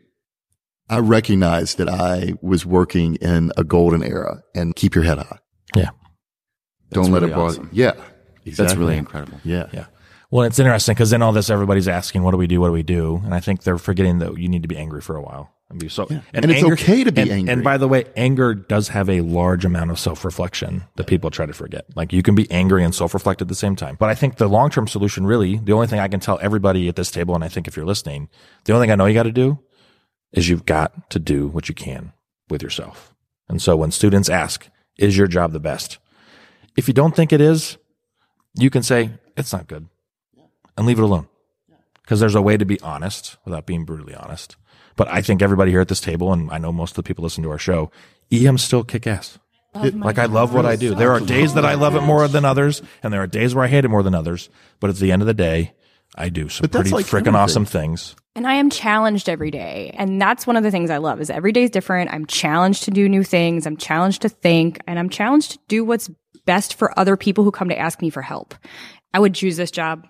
I 0.91 0.99
recognize 0.99 1.73
that 1.75 1.89
I 1.89 2.33
was 2.39 2.67
working 2.67 3.15
in 3.15 3.51
a 3.57 3.63
golden 3.63 4.03
era 4.03 4.43
and 4.53 4.75
keep 4.75 4.93
your 4.93 5.03
head 5.03 5.17
high. 5.17 5.39
Yeah. 5.75 5.89
Don't 6.91 7.11
let 7.11 7.23
it 7.23 7.31
bother. 7.31 7.41
awesome. 7.41 7.69
Yeah. 7.71 7.93
That's 8.45 8.75
really 8.75 8.95
incredible. 8.95 9.39
Yeah. 9.43 9.65
Yeah. 9.73 9.87
Well, 10.29 10.45
it's 10.45 10.59
interesting 10.59 10.93
because 10.93 11.13
in 11.13 11.23
all 11.23 11.31
this, 11.31 11.49
everybody's 11.49 11.87
asking, 11.87 12.21
what 12.21 12.29
do 12.29 12.37
we 12.37 12.45
do? 12.45 12.61
What 12.61 12.67
do 12.67 12.73
we 12.73 12.83
do? 12.83 13.21
And 13.25 13.33
I 13.33 13.39
think 13.39 13.63
they're 13.63 13.79
forgetting 13.79 14.19
that 14.19 14.37
you 14.37 14.49
need 14.49 14.61
to 14.61 14.67
be 14.67 14.77
angry 14.77 15.01
for 15.01 15.15
a 15.15 15.21
while 15.21 15.51
and 15.69 15.79
be 15.79 15.87
so, 15.87 16.07
And 16.33 16.45
it's 16.49 16.63
okay 16.63 17.03
to 17.03 17.11
be 17.11 17.21
and, 17.21 17.31
angry. 17.31 17.53
And 17.53 17.63
by 17.63 17.77
the 17.77 17.87
way, 17.87 18.05
anger 18.15 18.55
does 18.55 18.87
have 18.89 19.09
a 19.09 19.21
large 19.21 19.65
amount 19.65 19.91
of 19.91 19.99
self-reflection 19.99 20.83
that 20.95 21.07
people 21.07 21.29
try 21.29 21.45
to 21.45 21.53
forget. 21.53 21.85
Like 21.95 22.11
you 22.11 22.23
can 22.23 22.33
be 22.33 22.49
angry 22.49 22.83
and 22.83 22.93
self-reflect 22.93 23.41
at 23.41 23.47
the 23.47 23.55
same 23.55 23.75
time. 23.75 23.95
But 23.99 24.09
I 24.09 24.15
think 24.15 24.37
the 24.37 24.47
long-term 24.47 24.87
solution 24.87 25.27
really, 25.27 25.57
the 25.57 25.73
only 25.73 25.87
thing 25.87 25.99
I 25.99 26.07
can 26.07 26.19
tell 26.19 26.39
everybody 26.41 26.87
at 26.87 26.95
this 26.95 27.11
table, 27.11 27.35
and 27.35 27.43
I 27.43 27.49
think 27.49 27.67
if 27.67 27.75
you're 27.75 27.85
listening, 27.85 28.29
the 28.65 28.73
only 28.73 28.85
thing 28.85 28.91
I 28.91 28.95
know 28.95 29.05
you 29.05 29.13
got 29.13 29.23
to 29.23 29.31
do 29.31 29.59
is 30.31 30.49
you've 30.49 30.65
got 30.65 31.09
to 31.11 31.19
do 31.19 31.47
what 31.47 31.69
you 31.69 31.75
can 31.75 32.13
with 32.49 32.63
yourself. 32.63 33.13
And 33.47 33.61
so 33.61 33.75
when 33.75 33.91
students 33.91 34.29
ask, 34.29 34.69
is 34.97 35.17
your 35.17 35.27
job 35.27 35.51
the 35.51 35.59
best? 35.59 35.99
If 36.75 36.87
you 36.87 36.93
don't 36.93 37.15
think 37.15 37.31
it 37.31 37.41
is, 37.41 37.77
you 38.55 38.69
can 38.69 38.83
say, 38.83 39.11
it's 39.37 39.53
not 39.53 39.67
good 39.67 39.87
and 40.77 40.87
leave 40.87 40.99
it 40.99 41.03
alone. 41.03 41.27
Because 42.01 42.19
there's 42.19 42.35
a 42.35 42.41
way 42.41 42.57
to 42.57 42.65
be 42.65 42.79
honest 42.81 43.37
without 43.45 43.67
being 43.67 43.85
brutally 43.85 44.15
honest. 44.15 44.55
But 44.99 45.07
I 45.07 45.21
think 45.21 45.41
everybody 45.41 45.71
here 45.71 45.79
at 45.79 45.87
this 45.87 46.01
table, 46.01 46.33
and 46.33 46.51
I 46.51 46.57
know 46.57 46.73
most 46.73 46.91
of 46.91 46.95
the 46.97 47.03
people 47.03 47.23
listen 47.23 47.41
to 47.43 47.51
our 47.51 47.57
show, 47.57 47.89
EM's 48.33 48.61
still 48.61 48.83
kick 48.83 49.07
ass. 49.07 49.39
Like 49.73 50.19
I 50.19 50.25
love 50.25 50.53
what 50.53 50.65
I 50.65 50.75
do. 50.75 50.93
There 50.93 51.13
are 51.13 51.21
days 51.21 51.53
that 51.53 51.63
I 51.63 51.75
love 51.75 51.95
it 51.95 52.01
more 52.01 52.27
than 52.27 52.43
others, 52.43 52.81
and 53.01 53.13
there 53.13 53.21
are 53.21 53.27
days 53.27 53.55
where 53.55 53.63
I 53.63 53.69
hate 53.69 53.85
it 53.85 53.87
more 53.87 54.03
than 54.03 54.13
others. 54.13 54.49
But 54.81 54.89
at 54.89 54.97
the 54.97 55.13
end 55.13 55.21
of 55.21 55.25
the 55.25 55.33
day, 55.33 55.71
I 56.15 56.27
do 56.27 56.49
some 56.49 56.67
pretty 56.67 56.89
like 56.89 57.05
freaking 57.05 57.33
awesome 57.33 57.63
things. 57.63 58.13
And 58.35 58.45
I 58.45 58.55
am 58.55 58.69
challenged 58.69 59.29
every 59.29 59.51
day. 59.51 59.95
And 59.97 60.21
that's 60.21 60.45
one 60.45 60.57
of 60.57 60.63
the 60.63 60.71
things 60.71 60.89
I 60.89 60.97
love 60.97 61.21
is 61.21 61.29
every 61.29 61.53
day 61.53 61.63
is 61.63 61.69
different. 61.69 62.11
I'm 62.11 62.25
challenged 62.25 62.83
to 62.83 62.91
do 62.91 63.07
new 63.07 63.23
things. 63.23 63.65
I'm 63.65 63.77
challenged 63.77 64.23
to 64.23 64.29
think 64.29 64.81
and 64.85 64.99
I'm 64.99 65.09
challenged 65.09 65.51
to 65.51 65.59
do 65.69 65.85
what's 65.85 66.09
best 66.45 66.73
for 66.73 66.97
other 66.99 67.15
people 67.15 67.45
who 67.45 67.51
come 67.51 67.69
to 67.69 67.79
ask 67.79 68.01
me 68.01 68.09
for 68.09 68.21
help. 68.21 68.53
I 69.13 69.19
would 69.19 69.33
choose 69.33 69.55
this 69.55 69.71
job 69.71 70.07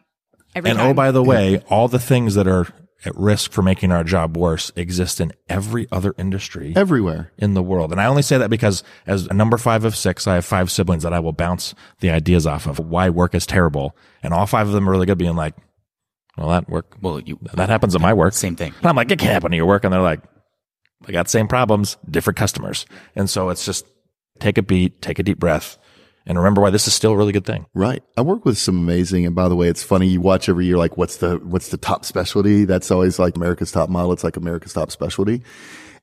every 0.56 0.71
And 0.71 0.80
oh, 0.80 0.82
time. 0.82 0.91
oh, 0.91 0.93
by 0.95 1.12
the 1.12 1.23
way, 1.23 1.62
all 1.69 1.88
the 1.88 1.99
things 1.99 2.34
that 2.36 2.47
are 2.47 2.67
at 3.05 3.15
risk 3.15 3.51
for 3.51 3.62
making 3.62 3.91
our 3.91 4.03
job 4.03 4.35
worse 4.35 4.71
exist 4.75 5.21
in 5.21 5.31
every 5.47 5.88
other 5.91 6.13
industry 6.17 6.73
Everywhere. 6.75 7.31
in 7.38 7.53
the 7.53 7.63
world. 7.63 7.91
And 7.91 8.01
I 8.01 8.05
only 8.05 8.21
say 8.21 8.38
that 8.38 8.49
because 8.49 8.83
as 9.07 9.25
a 9.27 9.33
number 9.33 9.57
five 9.57 9.85
of 9.85 9.95
six, 9.95 10.27
I 10.27 10.35
have 10.35 10.45
five 10.45 10.69
siblings 10.69 11.03
that 11.03 11.13
I 11.13 11.19
will 11.19 11.31
bounce 11.31 11.73
the 12.01 12.09
ideas 12.09 12.45
off 12.45 12.67
of 12.67 12.77
why 12.79 13.09
work 13.09 13.33
is 13.35 13.45
terrible. 13.45 13.95
And 14.21 14.33
all 14.33 14.45
five 14.45 14.67
of 14.67 14.73
them 14.73 14.88
are 14.88 14.91
really 14.91 15.05
good 15.05 15.17
being 15.17 15.35
like, 15.38 15.55
well, 16.38 16.49
that 16.49 16.69
work, 16.69 16.95
Well, 17.01 17.19
you 17.21 17.39
that 17.53 17.69
happens 17.69 17.95
at 17.95 18.01
my 18.01 18.13
work. 18.13 18.33
same 18.33 18.55
thing. 18.55 18.73
And 18.79 18.85
I'm 18.85 18.95
like, 18.95 19.12
it 19.12 19.19
can't 19.19 19.31
happen 19.33 19.51
to 19.51 19.57
your 19.57 19.65
work. 19.65 19.83
And 19.85 19.93
they're 19.93 20.01
like, 20.01 20.21
I 21.07 21.12
got 21.13 21.23
the 21.27 21.29
same 21.31 21.47
problems, 21.47 21.97
different 22.09 22.38
customers. 22.38 22.85
And 23.15 23.29
so 23.29 23.49
it's 23.49 23.65
just 23.65 23.85
take 24.39 24.57
a 24.57 24.62
beat, 24.62 25.01
take 25.01 25.19
a 25.19 25.23
deep 25.23 25.39
breath 25.39 25.77
and 26.30 26.38
remember 26.38 26.62
why 26.62 26.70
this 26.70 26.88
is 26.88 26.94
still 26.94 27.12
a 27.12 27.18
really 27.18 27.34
good 27.34 27.46
thing. 27.46 27.65
Right. 27.74 28.04
I 28.15 28.22
work 28.22 28.46
with 28.46 28.58
some 28.60 28.78
amazing, 28.78 29.26
and 29.26 29.34
by 29.34 29.50
the 29.50 29.56
way, 29.56 29.68
it's 29.68 29.84
funny. 29.84 30.08
You 30.08 30.22
watch 30.22 30.48
every 30.48 30.68
year, 30.68 30.78
like, 30.78 30.96
what's 30.96 31.18
the, 31.18 31.38
what's 31.38 31.70
the 31.70 31.78
top 31.78 32.06
specialty? 32.06 32.65
That's 32.65 32.92
always 32.92 33.18
like 33.18 33.36
America's 33.36 33.72
top 33.72 33.89
model. 33.89 34.13
It's 34.13 34.24
like 34.24 34.38
America's 34.38 34.72
top 34.72 34.92
specialty. 34.92 35.42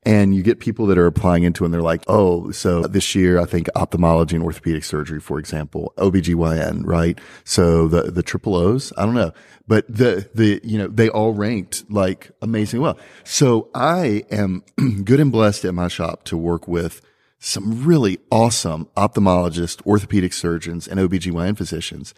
And 0.03 0.35
you 0.35 0.43
get 0.43 0.59
people 0.59 0.87
that 0.87 0.99
are 0.99 1.07
applying 1.07 1.45
into 1.45 1.65
and 1.65 1.73
they're 1.73 1.81
like, 1.81 2.03
oh, 2.09 2.51
so 2.51 2.83
this 2.83 3.15
year, 3.15 3.41
I 3.41 3.45
think 3.45 3.69
ophthalmology 3.77 4.37
and 4.37 4.45
orthopedic 4.45 4.85
surgery, 4.85 5.21
for 5.21 5.39
example, 5.39 5.95
OBGYN, 5.97 6.83
right? 6.85 7.19
So 7.45 7.87
the, 7.89 8.11
the 8.11 8.23
triple 8.23 8.57
O's, 8.57 8.93
I 8.97 9.05
don't 9.05 9.15
know, 9.15 9.33
but 9.67 9.85
the, 9.89 10.29
the, 10.35 10.61
you 10.63 10.79
know, 10.79 10.87
they 10.87 11.09
all 11.09 11.35
ranked 11.35 11.91
like 11.91 12.31
amazing 12.43 12.81
well. 12.81 12.99
So 13.25 13.69
I 13.75 14.25
am 14.31 14.65
good 15.05 15.19
and 15.19 15.33
blessed 15.33 15.65
at 15.65 15.75
my 15.75 15.89
shop 15.89 16.25
to 16.25 16.37
work 16.37 16.69
with 16.69 17.01
some 17.47 17.85
really 17.85 18.19
awesome 18.31 18.89
ophthalmologists, 18.97 19.85
orthopedic 19.87 20.33
surgeons, 20.33 20.89
and 20.89 20.99
OBGYN 20.99 21.57
physicians. 21.57 22.13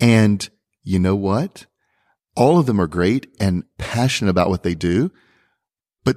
And 0.00 0.48
you 0.82 0.98
know 0.98 1.14
what? 1.14 1.66
All 2.34 2.58
of 2.58 2.66
them 2.66 2.80
are 2.80 2.88
great 2.88 3.28
and 3.38 3.62
passionate 3.78 4.30
about 4.30 4.50
what 4.50 4.64
they 4.64 4.74
do. 4.74 5.12
But 6.04 6.16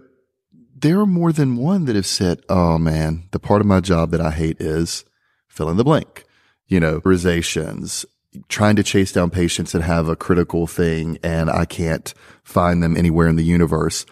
there 0.75 0.99
are 0.99 1.05
more 1.05 1.31
than 1.31 1.57
one 1.57 1.85
that 1.85 1.95
have 1.95 2.07
said, 2.07 2.41
Oh 2.49 2.79
man, 2.79 3.29
the 3.31 3.39
part 3.39 3.61
of 3.61 3.67
my 3.67 3.81
job 3.81 4.09
that 4.11 4.21
I 4.21 4.31
hate 4.31 4.59
is 4.59 5.05
fill 5.47 5.69
in 5.69 5.77
the 5.77 5.83
blank, 5.83 6.25
you 6.67 6.79
know, 6.79 6.99
authorizations, 6.99 8.03
trying 8.47 8.75
to 8.77 8.83
chase 8.83 9.11
down 9.11 9.29
patients 9.29 9.73
that 9.73 9.83
have 9.83 10.07
a 10.07 10.15
critical 10.15 10.65
thing 10.65 11.19
and 11.23 11.51
I 11.51 11.65
can't 11.65 12.13
find 12.43 12.81
them 12.81 12.97
anywhere 12.97 13.27
in 13.27 13.35
the 13.35 13.43
universe. 13.43 14.07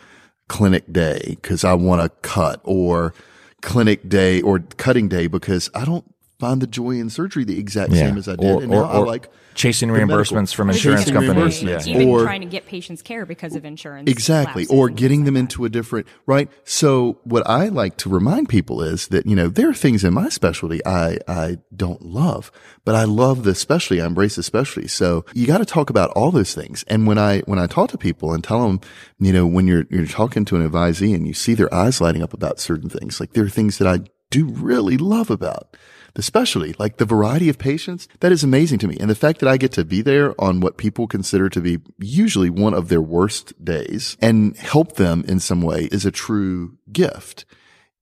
Clinic 0.48 0.94
day 0.94 1.38
because 1.42 1.66
I 1.66 1.74
want 1.74 2.02
to 2.04 2.10
cut 2.22 2.62
or 2.64 3.14
clinic 3.62 4.08
day 4.08 4.42
or 4.42 4.60
cutting 4.78 5.08
day 5.08 5.28
because 5.28 5.70
I 5.74 5.86
don't 5.86 6.06
find 6.40 6.62
the 6.62 6.68
joy 6.68 6.92
in 6.92 7.10
surgery 7.10 7.44
the 7.44 7.58
exact 7.60 7.92
Yeah. 7.92 8.08
same 8.08 8.18
as 8.18 8.28
I 8.28 8.36
did. 8.36 8.46
Or- 8.46 8.62
and 8.64 8.72
or- 8.72 8.84
now 8.84 8.90
I 8.90 8.98
like 9.00 9.30
chasing 9.56 9.88
the 9.88 9.94
medical- 10.06 10.18
reimbursements 10.38 10.54
from 10.54 10.70
Chasing 10.70 10.92
insurance 10.92 11.10
companies. 11.12 11.64
Yeah. 11.64 11.82
Even 11.88 12.10
Or- 12.10 12.22
trying 12.24 12.42
to 12.42 12.48
get 12.48 12.68
patients 12.68 13.02
care 13.02 13.26
because 13.26 13.56
of 13.56 13.66
insurance. 13.66 14.08
Exactly. 14.10 14.68
Or 14.68 14.88
getting 14.90 15.24
them 15.24 15.34
like 15.34 15.42
into 15.42 15.66
a 15.66 15.70
different, 15.70 16.06
right? 16.28 16.48
So 16.64 17.18
what 17.24 17.42
I 17.50 17.70
like 17.70 17.98
to 17.98 18.10
remind 18.10 18.50
people 18.50 18.84
is 18.84 19.08
that, 19.08 19.26
you 19.26 19.36
know, 19.36 19.48
there 19.48 19.68
are 19.68 19.74
things 19.74 20.04
in 20.04 20.14
my 20.14 20.30
specialty 20.30 20.80
I, 20.86 21.18
I 21.28 21.58
don't 21.76 22.04
love, 22.04 22.52
but 22.86 22.94
I 22.94 23.06
love 23.06 23.44
the 23.44 23.56
specialty. 23.56 24.00
I 24.00 24.06
embrace 24.06 24.36
the 24.36 24.44
specialty. 24.44 24.88
So 24.88 25.26
you 25.34 25.48
got 25.48 25.58
to 25.58 25.66
talk 25.66 25.90
about 25.90 26.12
all 26.12 26.30
those 26.30 26.54
things. 26.54 26.84
And 26.88 27.08
when 27.08 27.18
I, 27.18 27.40
when 27.42 27.58
I 27.58 27.66
talk 27.66 27.90
to 27.92 27.98
people 27.98 28.34
and 28.34 28.44
tell 28.44 28.68
them, 28.68 28.80
you 29.20 29.34
know, 29.34 29.48
when 29.48 29.66
you're, 29.66 29.86
you're 29.90 30.06
talking 30.06 30.46
to 30.46 30.56
an 30.56 30.70
advisee 30.70 31.16
and 31.16 31.26
you 31.26 31.34
see 31.34 31.56
their 31.56 31.74
eyes 31.74 32.00
lighting 32.00 32.22
up 32.22 32.34
about 32.34 32.60
certain 32.60 32.90
things, 32.92 33.20
like 33.20 33.34
there 33.34 33.46
are 33.46 33.50
things 33.50 33.80
that 33.80 33.88
I 33.88 34.02
do 34.30 34.46
really 34.46 34.98
love 34.98 35.32
about 35.32 35.76
the 36.14 36.22
specialty, 36.22 36.76
like 36.80 36.98
the 36.98 37.06
variety 37.06 37.50
of 37.50 37.58
patients, 37.58 38.08
that 38.20 38.32
is 38.32 38.44
amazing 38.44 38.80
to 38.80 38.88
me. 38.88 38.98
And 39.00 39.10
the 39.10 39.16
fact 39.16 39.40
that 39.40 39.50
I 39.50 39.58
get 39.58 39.72
to 39.74 39.86
be 39.86 40.02
there 40.02 40.40
on 40.40 40.60
what 40.60 40.78
people 40.78 41.08
consider 41.08 41.50
to 41.50 41.62
be 41.62 41.80
usually 42.00 42.50
one 42.50 42.74
of 42.74 42.90
their 42.90 43.02
worst 43.02 43.54
days 43.64 44.18
and 44.22 44.56
help 44.58 44.96
them 44.96 45.24
in 45.28 45.40
some 45.40 45.62
way 45.62 45.90
is 45.92 46.06
a 46.06 46.12
true 46.12 46.78
gift. 46.92 47.46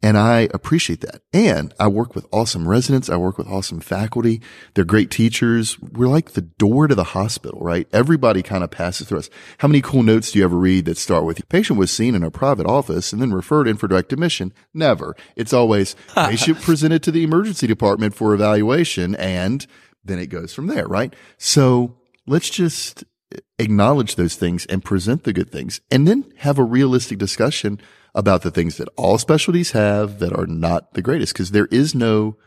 And 0.01 0.17
I 0.17 0.49
appreciate 0.53 1.01
that. 1.01 1.21
And 1.34 1.73
I 1.79 1.88
work 1.88 2.13
with 2.13 2.27
awesome 2.31 2.67
residents. 2.67 3.10
I 3.10 3.15
work 3.15 3.38
with 3.38 3.47
awesome 3.47 3.79
faculty. 3.79 4.41
They're 4.73 4.86
great 4.86 5.10
teachers. 5.10 5.79
We're 5.79 6.08
like 6.08 6.31
the 6.31 6.41
door 6.41 6.88
to 6.88 6.93
the 6.93 7.03
hospital, 7.03 7.60
right? 7.60 7.88
Everybody 7.91 8.43
kind 8.43 8.63
of 8.63 8.69
passes 8.69 9.08
through 9.08 9.19
us. 9.19 9.29
How 9.60 9.67
many 9.67 9.81
cool 9.81 10.03
notes 10.03 10.31
do 10.31 10.39
you 10.39 10.45
ever 10.45 10.58
read 10.58 10.86
that 10.86 10.97
start 10.97 11.25
with 11.25 11.47
patient 11.49 11.79
was 11.79 11.91
seen 11.91 12.13
in 12.13 12.23
a 12.23 12.29
private 12.29 12.67
office 12.67 13.13
and 13.13 13.21
then 13.21 13.34
referred 13.34 13.67
in 13.67 13.77
for 13.77 13.88
direct 13.88 14.13
admission? 14.13 14.53
Never. 14.73 15.15
It's 15.36 15.53
always 15.53 15.95
patient 16.15 16.62
presented 16.62 17.01
to 17.03 17.12
the 17.12 17.23
emergency 17.23 17.65
department 17.65 18.13
for 18.13 18.34
evaluation 18.34 19.15
and 19.15 19.65
then 20.03 20.19
it 20.19 20.27
goes 20.27 20.53
from 20.53 20.67
there, 20.67 20.88
right? 20.88 21.15
So 21.38 21.97
let's 22.27 22.49
just 22.49 23.03
acknowledge 23.58 24.15
those 24.15 24.36
things 24.36 24.65
and 24.67 24.84
present 24.84 25.23
the 25.23 25.34
good 25.34 25.49
things 25.49 25.81
and 25.89 26.08
then 26.08 26.31
have 26.38 26.60
a 26.60 26.63
realistic 26.63 27.17
discussion 27.17 27.79
about 28.15 28.41
the 28.41 28.49
things 28.49 28.78
that 28.78 28.89
all 28.95 29.17
specialties 29.17 29.71
have 29.71 30.19
that 30.19 30.34
are 30.34 30.47
not 30.47 30.93
the 30.93 31.01
greatest 31.01 31.34
because 31.34 31.51
there 31.51 31.67
is 31.67 31.93
no 31.93 32.38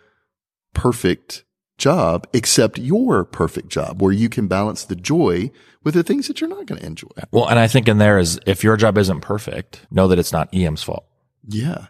perfect 0.75 1.45
job 1.77 2.27
except 2.33 2.79
your 2.79 3.25
perfect 3.25 3.69
job 3.69 4.03
where 4.03 4.11
you 4.11 4.29
can 4.29 4.49
balance 4.49 4.85
the 4.85 4.97
joy 4.97 5.51
with 5.85 5.95
the 5.95 6.03
things 6.03 6.27
that 6.27 6.41
you're 6.41 6.51
not 6.51 6.67
going 6.67 6.81
to 6.81 6.87
enjoy. 6.87 7.09
Well, 7.31 7.49
and 7.49 7.59
I 7.59 7.69
think 7.69 7.87
in 7.87 7.99
there 7.99 8.19
is 8.19 8.41
if 8.47 8.65
your 8.65 8.77
job 8.77 8.99
isn't 8.99 9.21
perfect, 9.21 9.87
know 9.91 10.09
that 10.09 10.19
it's 10.19 10.33
not 10.33 10.53
EM's 10.53 10.83
fault. 10.83 11.07
Yeah. 11.47 11.87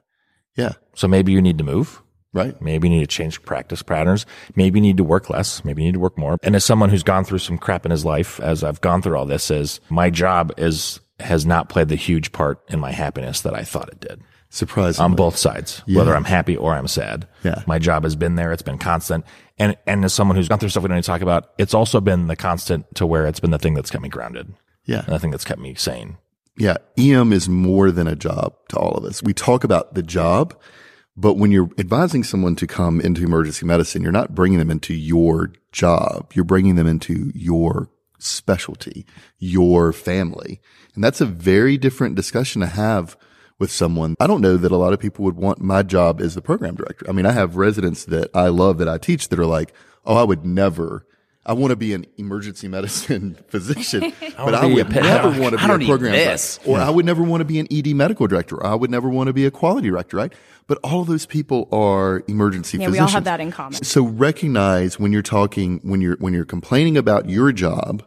Yeah. 0.57 0.73
So 0.95 1.09
maybe 1.09 1.33
you 1.33 1.41
need 1.41 1.59
to 1.59 1.64
move. 1.64 2.03
Right. 2.35 2.61
Maybe 2.61 2.88
you 2.88 2.97
need 2.97 3.01
to 3.01 3.07
change 3.07 3.43
practice 3.43 3.83
patterns. 3.83 4.27
Maybe 4.55 4.79
you 4.79 4.83
need 4.83 4.99
to 4.99 5.05
work 5.05 5.31
less. 5.31 5.64
Maybe 5.64 5.83
you 5.83 5.88
need 5.88 5.95
to 5.95 6.01
work 6.01 6.19
more. 6.19 6.37
And 6.43 6.55
as 6.55 6.64
someone 6.64 6.91
who's 6.91 7.03
gone 7.03 7.25
through 7.25 7.38
some 7.38 7.57
crap 7.57 7.87
in 7.87 7.91
his 7.91 8.05
life, 8.05 8.38
as 8.41 8.62
I've 8.62 8.83
gone 8.83 9.01
through 9.01 9.17
all 9.17 9.25
this, 9.25 9.51
is 9.51 9.81
my 9.88 10.11
job 10.11 10.53
is 10.59 11.01
has 11.20 11.44
not 11.46 11.68
played 11.68 11.88
the 11.88 11.96
huge 11.96 12.33
part 12.33 12.61
in 12.68 12.78
my 12.78 12.92
happiness 12.92 13.40
that 13.42 13.54
I 13.54 13.62
thought 13.64 13.88
it 13.88 14.00
did. 14.00 14.20
Surprisingly. 14.50 15.04
on 15.04 15.14
both 15.14 15.37
sides, 15.37 15.83
whether 15.87 16.14
I'm 16.16 16.24
happy 16.24 16.57
or 16.57 16.72
I'm 16.74 16.88
sad. 16.88 17.28
Yeah. 17.44 17.62
My 17.66 17.78
job 17.78 18.04
has 18.04 18.16
been 18.16 18.37
there. 18.37 18.50
It's 18.50 18.62
been 18.62 18.78
constant. 18.78 19.26
And, 19.59 19.76
and 19.87 20.02
as 20.07 20.14
someone 20.14 20.37
who's 20.38 20.48
gone 20.48 20.59
through 20.59 20.70
stuff 20.70 20.83
we 20.85 20.88
don't 20.88 20.96
need 20.96 21.02
to 21.02 21.07
talk 21.07 21.20
about, 21.20 21.50
it's 21.59 21.74
also 21.74 22.00
been 22.00 22.28
the 22.28 22.37
constant 22.37 22.87
to 22.94 23.04
where 23.07 23.26
it's 23.26 23.40
been 23.40 23.50
the 23.50 23.59
thing 23.59 23.74
that's 23.74 23.90
kept 23.90 24.02
me 24.02 24.09
grounded 24.09 24.54
Yeah. 24.87 25.00
and 25.04 25.14
the 25.14 25.18
thing 25.18 25.33
that's 25.33 25.44
kept 25.44 25.61
me 25.61 25.74
sane. 25.74 26.16
Yeah. 26.57 26.78
EM 26.96 27.31
is 27.35 27.46
more 27.46 27.90
than 27.90 28.07
a 28.09 28.16
job 28.16 28.54
to 28.70 28.78
all 28.78 28.92
of 28.96 29.04
us. 29.04 29.22
We 29.22 29.35
talk 29.35 29.64
about 29.64 29.92
the 29.94 30.02
job, 30.02 30.59
but 31.14 31.35
when 31.35 31.50
you're 31.52 31.68
advising 31.76 32.24
someone 32.24 32.57
to 32.57 32.66
come 32.66 33.02
into 33.02 33.22
emergency 33.24 33.66
medicine, 33.66 34.00
you're 34.00 34.12
not 34.12 34.35
bringing 34.35 34.59
them 34.61 34.70
into 34.70 34.94
your 34.94 35.52
job. 35.72 36.33
You're 36.35 36.46
bringing 36.46 36.76
them 36.76 36.87
into 36.87 37.33
your 37.35 37.90
specialty, 38.18 39.07
your 39.38 39.92
family. 39.92 40.61
And 40.94 41.02
that's 41.02 41.20
a 41.20 41.26
very 41.26 41.76
different 41.76 42.14
discussion 42.14 42.61
to 42.61 42.66
have 42.66 43.16
with 43.59 43.70
someone. 43.70 44.16
I 44.20 44.26
don't 44.26 44.40
know 44.40 44.57
that 44.57 44.72
a 44.72 44.76
lot 44.76 44.92
of 44.92 45.00
people 45.00 45.24
would 45.24 45.37
want 45.37 45.61
my 45.61 45.83
job 45.83 46.20
as 46.20 46.35
the 46.35 46.42
program 46.42 46.76
director. 46.76 47.07
I 47.09 47.12
mean, 47.12 47.26
I 47.26 47.33
have 47.33 47.57
residents 47.57 48.04
that 48.07 48.31
I 48.35 48.48
love 48.48 48.78
that 48.78 48.88
I 48.88 48.98
teach 48.98 49.28
that 49.28 49.38
are 49.38 49.46
like, 49.46 49.72
Oh, 50.04 50.16
I 50.16 50.22
would 50.22 50.44
never, 50.46 51.07
I 51.48 51.54
want 51.54 51.70
to 51.70 51.76
be 51.76 51.94
an 51.94 52.04
emergency 52.18 52.68
medicine 52.68 53.34
physician, 53.48 54.12
but 54.37 54.54
I 54.54 54.66
be 54.68 54.74
a 54.80 54.84
would 54.84 54.92
never 54.92 55.28
want 55.40 55.52
to 55.52 55.56
be 55.56 55.66
don't 55.66 55.82
a 55.82 55.87
program 55.87 56.12
director. 56.12 56.70
Or 56.70 56.78
I 56.78 56.90
would 56.90 57.06
never 57.06 57.22
want 57.22 57.40
to 57.40 57.46
be 57.46 57.58
an 57.58 57.66
ED 57.72 57.96
medical 57.96 58.26
director. 58.26 58.56
Or 58.56 58.66
I 58.66 58.74
would 58.74 58.90
never 58.90 59.08
want 59.08 59.28
to 59.28 59.32
be 59.32 59.46
a 59.46 59.50
quality 59.50 59.88
director, 59.88 60.18
right? 60.18 60.32
But 60.66 60.78
all 60.84 61.00
of 61.00 61.06
those 61.06 61.24
people 61.24 61.66
are 61.72 62.22
emergency 62.28 62.76
Yeah, 62.76 62.88
we 62.88 62.98
physicians. 62.98 63.11
all 63.11 63.14
have 63.14 63.24
that 63.24 63.40
in 63.40 63.50
common. 63.50 63.82
So 63.82 64.04
recognize 64.04 65.00
when 65.00 65.11
you're 65.11 65.22
talking, 65.22 65.80
when 65.82 66.02
you're, 66.02 66.16
when 66.18 66.34
you're 66.34 66.44
complaining 66.44 66.98
about 66.98 67.30
your 67.30 67.50
job 67.50 68.04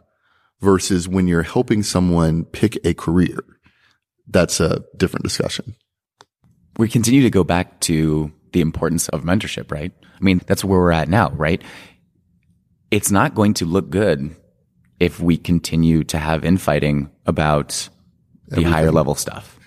versus 0.60 1.08
when 1.08 1.26
you're 1.26 1.42
helping 1.42 1.82
someone 1.82 2.44
pick 2.44 2.78
a 2.86 2.94
career. 2.94 3.40
That's 4.28 4.60
a 4.60 4.84
different 4.96 5.24
discussion. 5.24 5.74
we 6.78 6.88
continue 6.88 7.22
to 7.22 7.30
go 7.30 7.42
back 7.42 7.80
to 7.80 8.32
the 8.52 8.60
importance 8.60 9.08
of 9.08 9.22
mentorship, 9.24 9.72
right? 9.72 9.92
I 10.00 10.24
mean, 10.24 10.40
that's 10.46 10.64
where 10.64 10.78
we're 10.78 10.92
at 10.92 11.08
now, 11.08 11.30
right? 11.30 11.60
It's 12.92 13.10
not 13.10 13.34
going 13.34 13.54
to 13.54 13.64
look 13.64 13.88
good 13.88 14.36
if 15.00 15.18
we 15.18 15.38
continue 15.38 16.04
to 16.04 16.18
have 16.18 16.44
infighting 16.44 17.10
about 17.24 17.88
the 18.48 18.64
higher 18.64 18.92
level 18.92 19.14
stuff. 19.14 19.58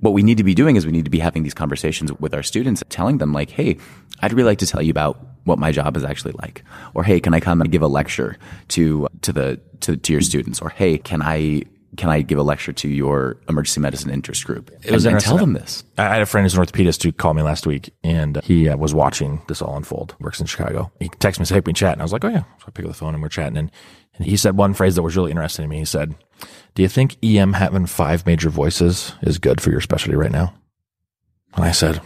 What 0.00 0.10
we 0.10 0.24
need 0.24 0.36
to 0.38 0.44
be 0.44 0.52
doing 0.52 0.74
is 0.74 0.84
we 0.84 0.90
need 0.90 1.04
to 1.04 1.10
be 1.10 1.20
having 1.20 1.44
these 1.44 1.54
conversations 1.54 2.12
with 2.14 2.34
our 2.34 2.42
students, 2.42 2.82
telling 2.88 3.18
them 3.18 3.32
like, 3.32 3.50
Hey, 3.50 3.76
I'd 4.18 4.32
really 4.32 4.48
like 4.48 4.58
to 4.58 4.66
tell 4.66 4.82
you 4.82 4.90
about 4.90 5.24
what 5.44 5.60
my 5.60 5.70
job 5.70 5.96
is 5.96 6.02
actually 6.02 6.32
like. 6.32 6.64
Or, 6.94 7.04
Hey, 7.04 7.20
can 7.20 7.32
I 7.32 7.38
come 7.38 7.60
and 7.60 7.70
give 7.70 7.82
a 7.82 7.86
lecture 7.86 8.36
to, 8.70 9.06
to 9.22 9.32
the, 9.32 9.60
to, 9.82 9.96
to 9.96 10.12
your 10.12 10.20
students? 10.20 10.60
Or, 10.60 10.70
Hey, 10.70 10.98
can 10.98 11.22
I, 11.22 11.62
can 11.96 12.10
I 12.10 12.22
give 12.22 12.38
a 12.38 12.42
lecture 12.42 12.72
to 12.72 12.88
your 12.88 13.38
emergency 13.48 13.80
medicine 13.80 14.10
interest 14.10 14.44
group? 14.44 14.70
It 14.82 14.90
was 14.90 15.04
and, 15.06 15.14
and 15.14 15.24
tell 15.24 15.38
them 15.38 15.52
this. 15.52 15.84
I 15.96 16.04
had 16.04 16.22
a 16.22 16.26
friend 16.26 16.44
who's 16.44 16.56
an 16.56 16.64
orthopedist 16.64 17.02
who 17.02 17.12
called 17.12 17.36
me 17.36 17.42
last 17.42 17.66
week 17.66 17.90
and 18.02 18.42
he 18.42 18.68
uh, 18.68 18.76
was 18.76 18.94
watching 18.94 19.40
this 19.48 19.62
all 19.62 19.76
unfold. 19.76 20.14
Works 20.20 20.40
in 20.40 20.46
Chicago. 20.46 20.90
He 21.00 21.08
texted 21.08 21.40
me, 21.40 21.44
said, 21.46 21.54
hey, 21.56 21.62
we 21.64 21.72
chat? 21.72 21.92
And 21.92 22.02
I 22.02 22.04
was 22.04 22.12
like, 22.12 22.24
oh 22.24 22.28
yeah. 22.28 22.42
So 22.58 22.64
I 22.68 22.70
pick 22.70 22.84
up 22.84 22.90
the 22.90 22.96
phone 22.96 23.14
and 23.14 23.22
we're 23.22 23.28
chatting. 23.28 23.56
And, 23.56 23.70
and 24.14 24.26
he 24.26 24.36
said 24.36 24.56
one 24.56 24.74
phrase 24.74 24.94
that 24.96 25.02
was 25.02 25.16
really 25.16 25.30
interesting 25.30 25.64
to 25.64 25.68
me. 25.68 25.78
He 25.78 25.84
said, 25.84 26.14
do 26.74 26.82
you 26.82 26.88
think 26.88 27.16
EM 27.24 27.54
having 27.54 27.86
five 27.86 28.26
major 28.26 28.50
voices 28.50 29.14
is 29.22 29.38
good 29.38 29.60
for 29.60 29.70
your 29.70 29.80
specialty 29.80 30.16
right 30.16 30.32
now? 30.32 30.54
And 31.54 31.64
I 31.64 31.72
said, 31.72 32.00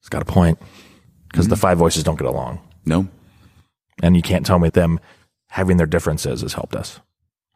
it's 0.00 0.08
got 0.08 0.22
a 0.22 0.26
point 0.26 0.58
because 1.28 1.48
the 1.48 1.56
five 1.56 1.78
voices 1.78 2.04
don't 2.04 2.18
get 2.18 2.26
along. 2.26 2.60
No. 2.86 3.08
And 4.02 4.16
you 4.16 4.22
can't 4.22 4.46
tell 4.46 4.58
me 4.58 4.70
them 4.70 4.98
having 5.48 5.76
their 5.76 5.86
differences 5.86 6.40
has 6.40 6.54
helped 6.54 6.74
us. 6.74 7.00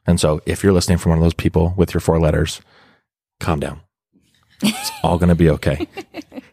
And 0.06 0.20
so 0.20 0.40
if 0.46 0.62
you're 0.62 0.72
listening 0.72 0.98
from 0.98 1.10
one 1.10 1.18
of 1.18 1.24
those 1.24 1.34
people 1.34 1.74
with 1.76 1.92
your 1.94 2.00
four 2.00 2.18
letters, 2.20 2.60
calm 3.40 3.60
down. 3.60 3.80
It's 4.62 4.90
all 5.02 5.18
going 5.18 5.28
to 5.28 5.34
be 5.34 5.50
okay. 5.50 5.86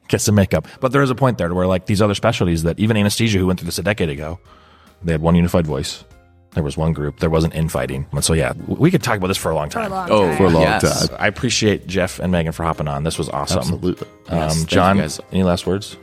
Get 0.08 0.22
some 0.22 0.36
makeup. 0.36 0.68
But 0.80 0.92
there 0.92 1.02
is 1.02 1.10
a 1.10 1.16
point 1.16 1.38
there 1.38 1.48
to 1.48 1.54
where 1.56 1.68
like 1.68 1.86
these 1.86 2.02
other 2.02 2.16
specialties 2.16 2.64
that 2.64 2.80
even 2.80 2.98
anesthesia 2.98 3.40
who 3.40 3.48
went 3.48 3.60
through 3.60 3.68
this 3.68 3.80
a 3.80 3.84
decade 3.84 4.10
ago, 4.10 4.40
they 5.04 5.12
had 5.12 5.22
one 5.22 5.36
unified 5.36 5.66
voice. 5.68 6.04
There 6.52 6.64
was 6.64 6.78
one 6.78 6.94
group. 6.94 7.20
There 7.20 7.30
wasn't 7.32 7.56
infighting. 7.56 8.06
And 8.12 8.24
so 8.24 8.34
yeah, 8.34 8.54
we 8.68 8.92
could 8.92 9.02
talk 9.02 9.18
about 9.18 9.28
this 9.28 9.38
for 9.38 9.52
a 9.52 9.56
long 9.56 9.70
For 9.72 9.80
a 9.80 9.84
time. 9.84 9.92
long 9.92 10.08
Oh, 10.12 10.28
time. 10.28 10.38
For 10.38 10.44
a 10.46 10.50
long 10.50 10.62
Yes. 10.64 11.08
time. 11.10 11.18
I 11.20 11.28
appreciate 11.28 11.88
Geoff 11.88 12.20
and 12.20 12.32
Megan 12.32 12.52
for 12.52 12.64
hopping 12.64 12.88
on. 12.88 13.04
This 13.04 13.18
was 13.18 13.28
awesome. 13.30 13.60
Absolutely. 13.60 14.08
Um, 14.30 14.38
Yes, 14.40 14.56
thank 14.56 14.72
you, 14.72 14.76
John, 14.76 14.98
guys. 14.98 15.20
any 15.32 15.44
last 15.44 15.66
words? 15.66 15.98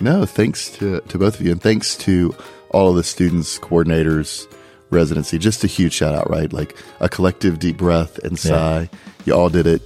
No, 0.00 0.26
thanks 0.26 0.70
to, 0.78 1.00
to 1.00 1.18
both 1.18 1.40
of 1.40 1.46
you. 1.46 1.52
And 1.52 1.62
thanks 1.62 1.96
to 1.98 2.34
all 2.70 2.90
of 2.90 2.96
the 2.96 3.04
students, 3.04 3.58
coordinators, 3.60 4.46
residency. 4.94 5.38
Just 5.38 5.64
a 5.64 5.66
huge 5.66 5.92
shout 5.92 6.14
out, 6.14 6.30
right? 6.30 6.52
Like 6.52 6.76
a 7.00 7.08
collective 7.08 7.58
deep 7.58 7.76
breath 7.76 8.18
and 8.20 8.38
sigh. 8.38 8.88
You 9.26 9.34
all 9.34 9.48
did 9.50 9.66
it. 9.66 9.82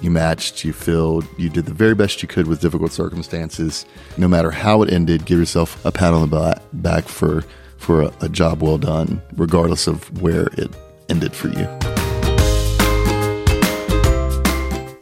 You 0.00 0.10
matched, 0.10 0.64
you 0.64 0.72
filled, 0.72 1.26
you 1.36 1.50
did 1.50 1.66
the 1.66 1.74
very 1.74 1.94
best 1.94 2.22
you 2.22 2.28
could 2.28 2.46
with 2.46 2.60
difficult 2.62 2.90
circumstances. 2.90 3.84
No 4.16 4.28
matter 4.28 4.50
how 4.50 4.80
it 4.80 4.90
ended, 4.90 5.26
give 5.26 5.38
yourself 5.38 5.84
a 5.84 5.92
pat 5.92 6.14
on 6.14 6.22
the 6.22 6.26
ba- 6.36 6.62
back 6.72 7.04
for, 7.04 7.44
for 7.76 8.02
a, 8.02 8.12
a 8.22 8.28
job 8.30 8.62
well 8.62 8.78
done, 8.78 9.20
regardless 9.36 9.86
of 9.86 10.22
where 10.22 10.46
it 10.54 10.70
ended 11.10 11.34
for 11.34 11.48
you. 11.48 11.66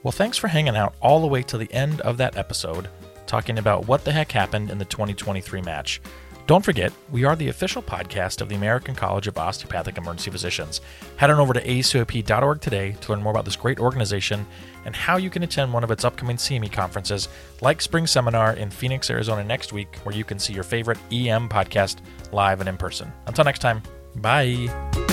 Well, 0.03 0.13
thanks 0.13 0.39
for 0.39 0.49
hanging 0.49 0.75
out 0.75 0.95
all 1.01 1.21
the 1.21 1.27
way 1.27 1.43
to 1.43 1.59
the 1.59 1.71
end 1.73 2.01
of 2.01 2.17
that 2.17 2.37
episode, 2.37 2.89
talking 3.27 3.59
about 3.59 3.87
what 3.87 4.05
the 4.05 4.11
heck 4.11 4.33
happened 4.33 4.71
in 4.71 4.79
the 4.79 4.85
2023 4.85 5.61
match. 5.63 6.01
Don't 6.49 6.65
forget, 6.65 6.95
we 7.13 7.25
are 7.25 7.37
the 7.37 7.51
official 7.51 7.83
podcast 7.83 8.41
of 8.41 8.49
the 8.49 8.55
American 8.55 8.95
College 8.95 9.27
of 9.27 9.37
Osteopathic 9.37 9.99
Emergency 9.99 10.31
Physicians. 10.31 10.81
Head 11.17 11.29
on 11.29 11.39
over 11.39 11.53
to 11.53 11.63
acoep.org 11.63 12.63
today 12.63 12.93
to 13.03 13.13
learn 13.13 13.23
more 13.23 13.33
about 13.33 13.45
this 13.45 13.55
great 13.55 13.79
organization 13.79 14.47
and 14.87 14.97
how 14.97 15.19
you 15.19 15.29
can 15.29 15.43
attend 15.43 15.71
one 15.71 15.85
of 15.85 15.91
its 15.91 16.07
upcoming 16.07 16.39
CME 16.39 16.73
conferences, 16.73 17.29
like 17.61 17.83
Spring 17.83 18.07
Seminar 18.07 18.55
in 18.55 18.71
Phoenix, 18.71 19.11
Arizona 19.11 19.45
next 19.45 19.75
week, 19.75 19.99
where 20.05 20.17
you 20.17 20.25
can 20.25 20.39
see 20.39 20.55
your 20.55 20.65
favorite 20.65 20.97
EM 21.13 21.51
podcast 21.51 21.99
live 22.33 22.61
and 22.61 22.69
in 22.71 22.79
person. 22.79 23.13
Until 23.27 23.45
next 23.45 23.59
time, 23.59 23.83
bye. 24.17 25.08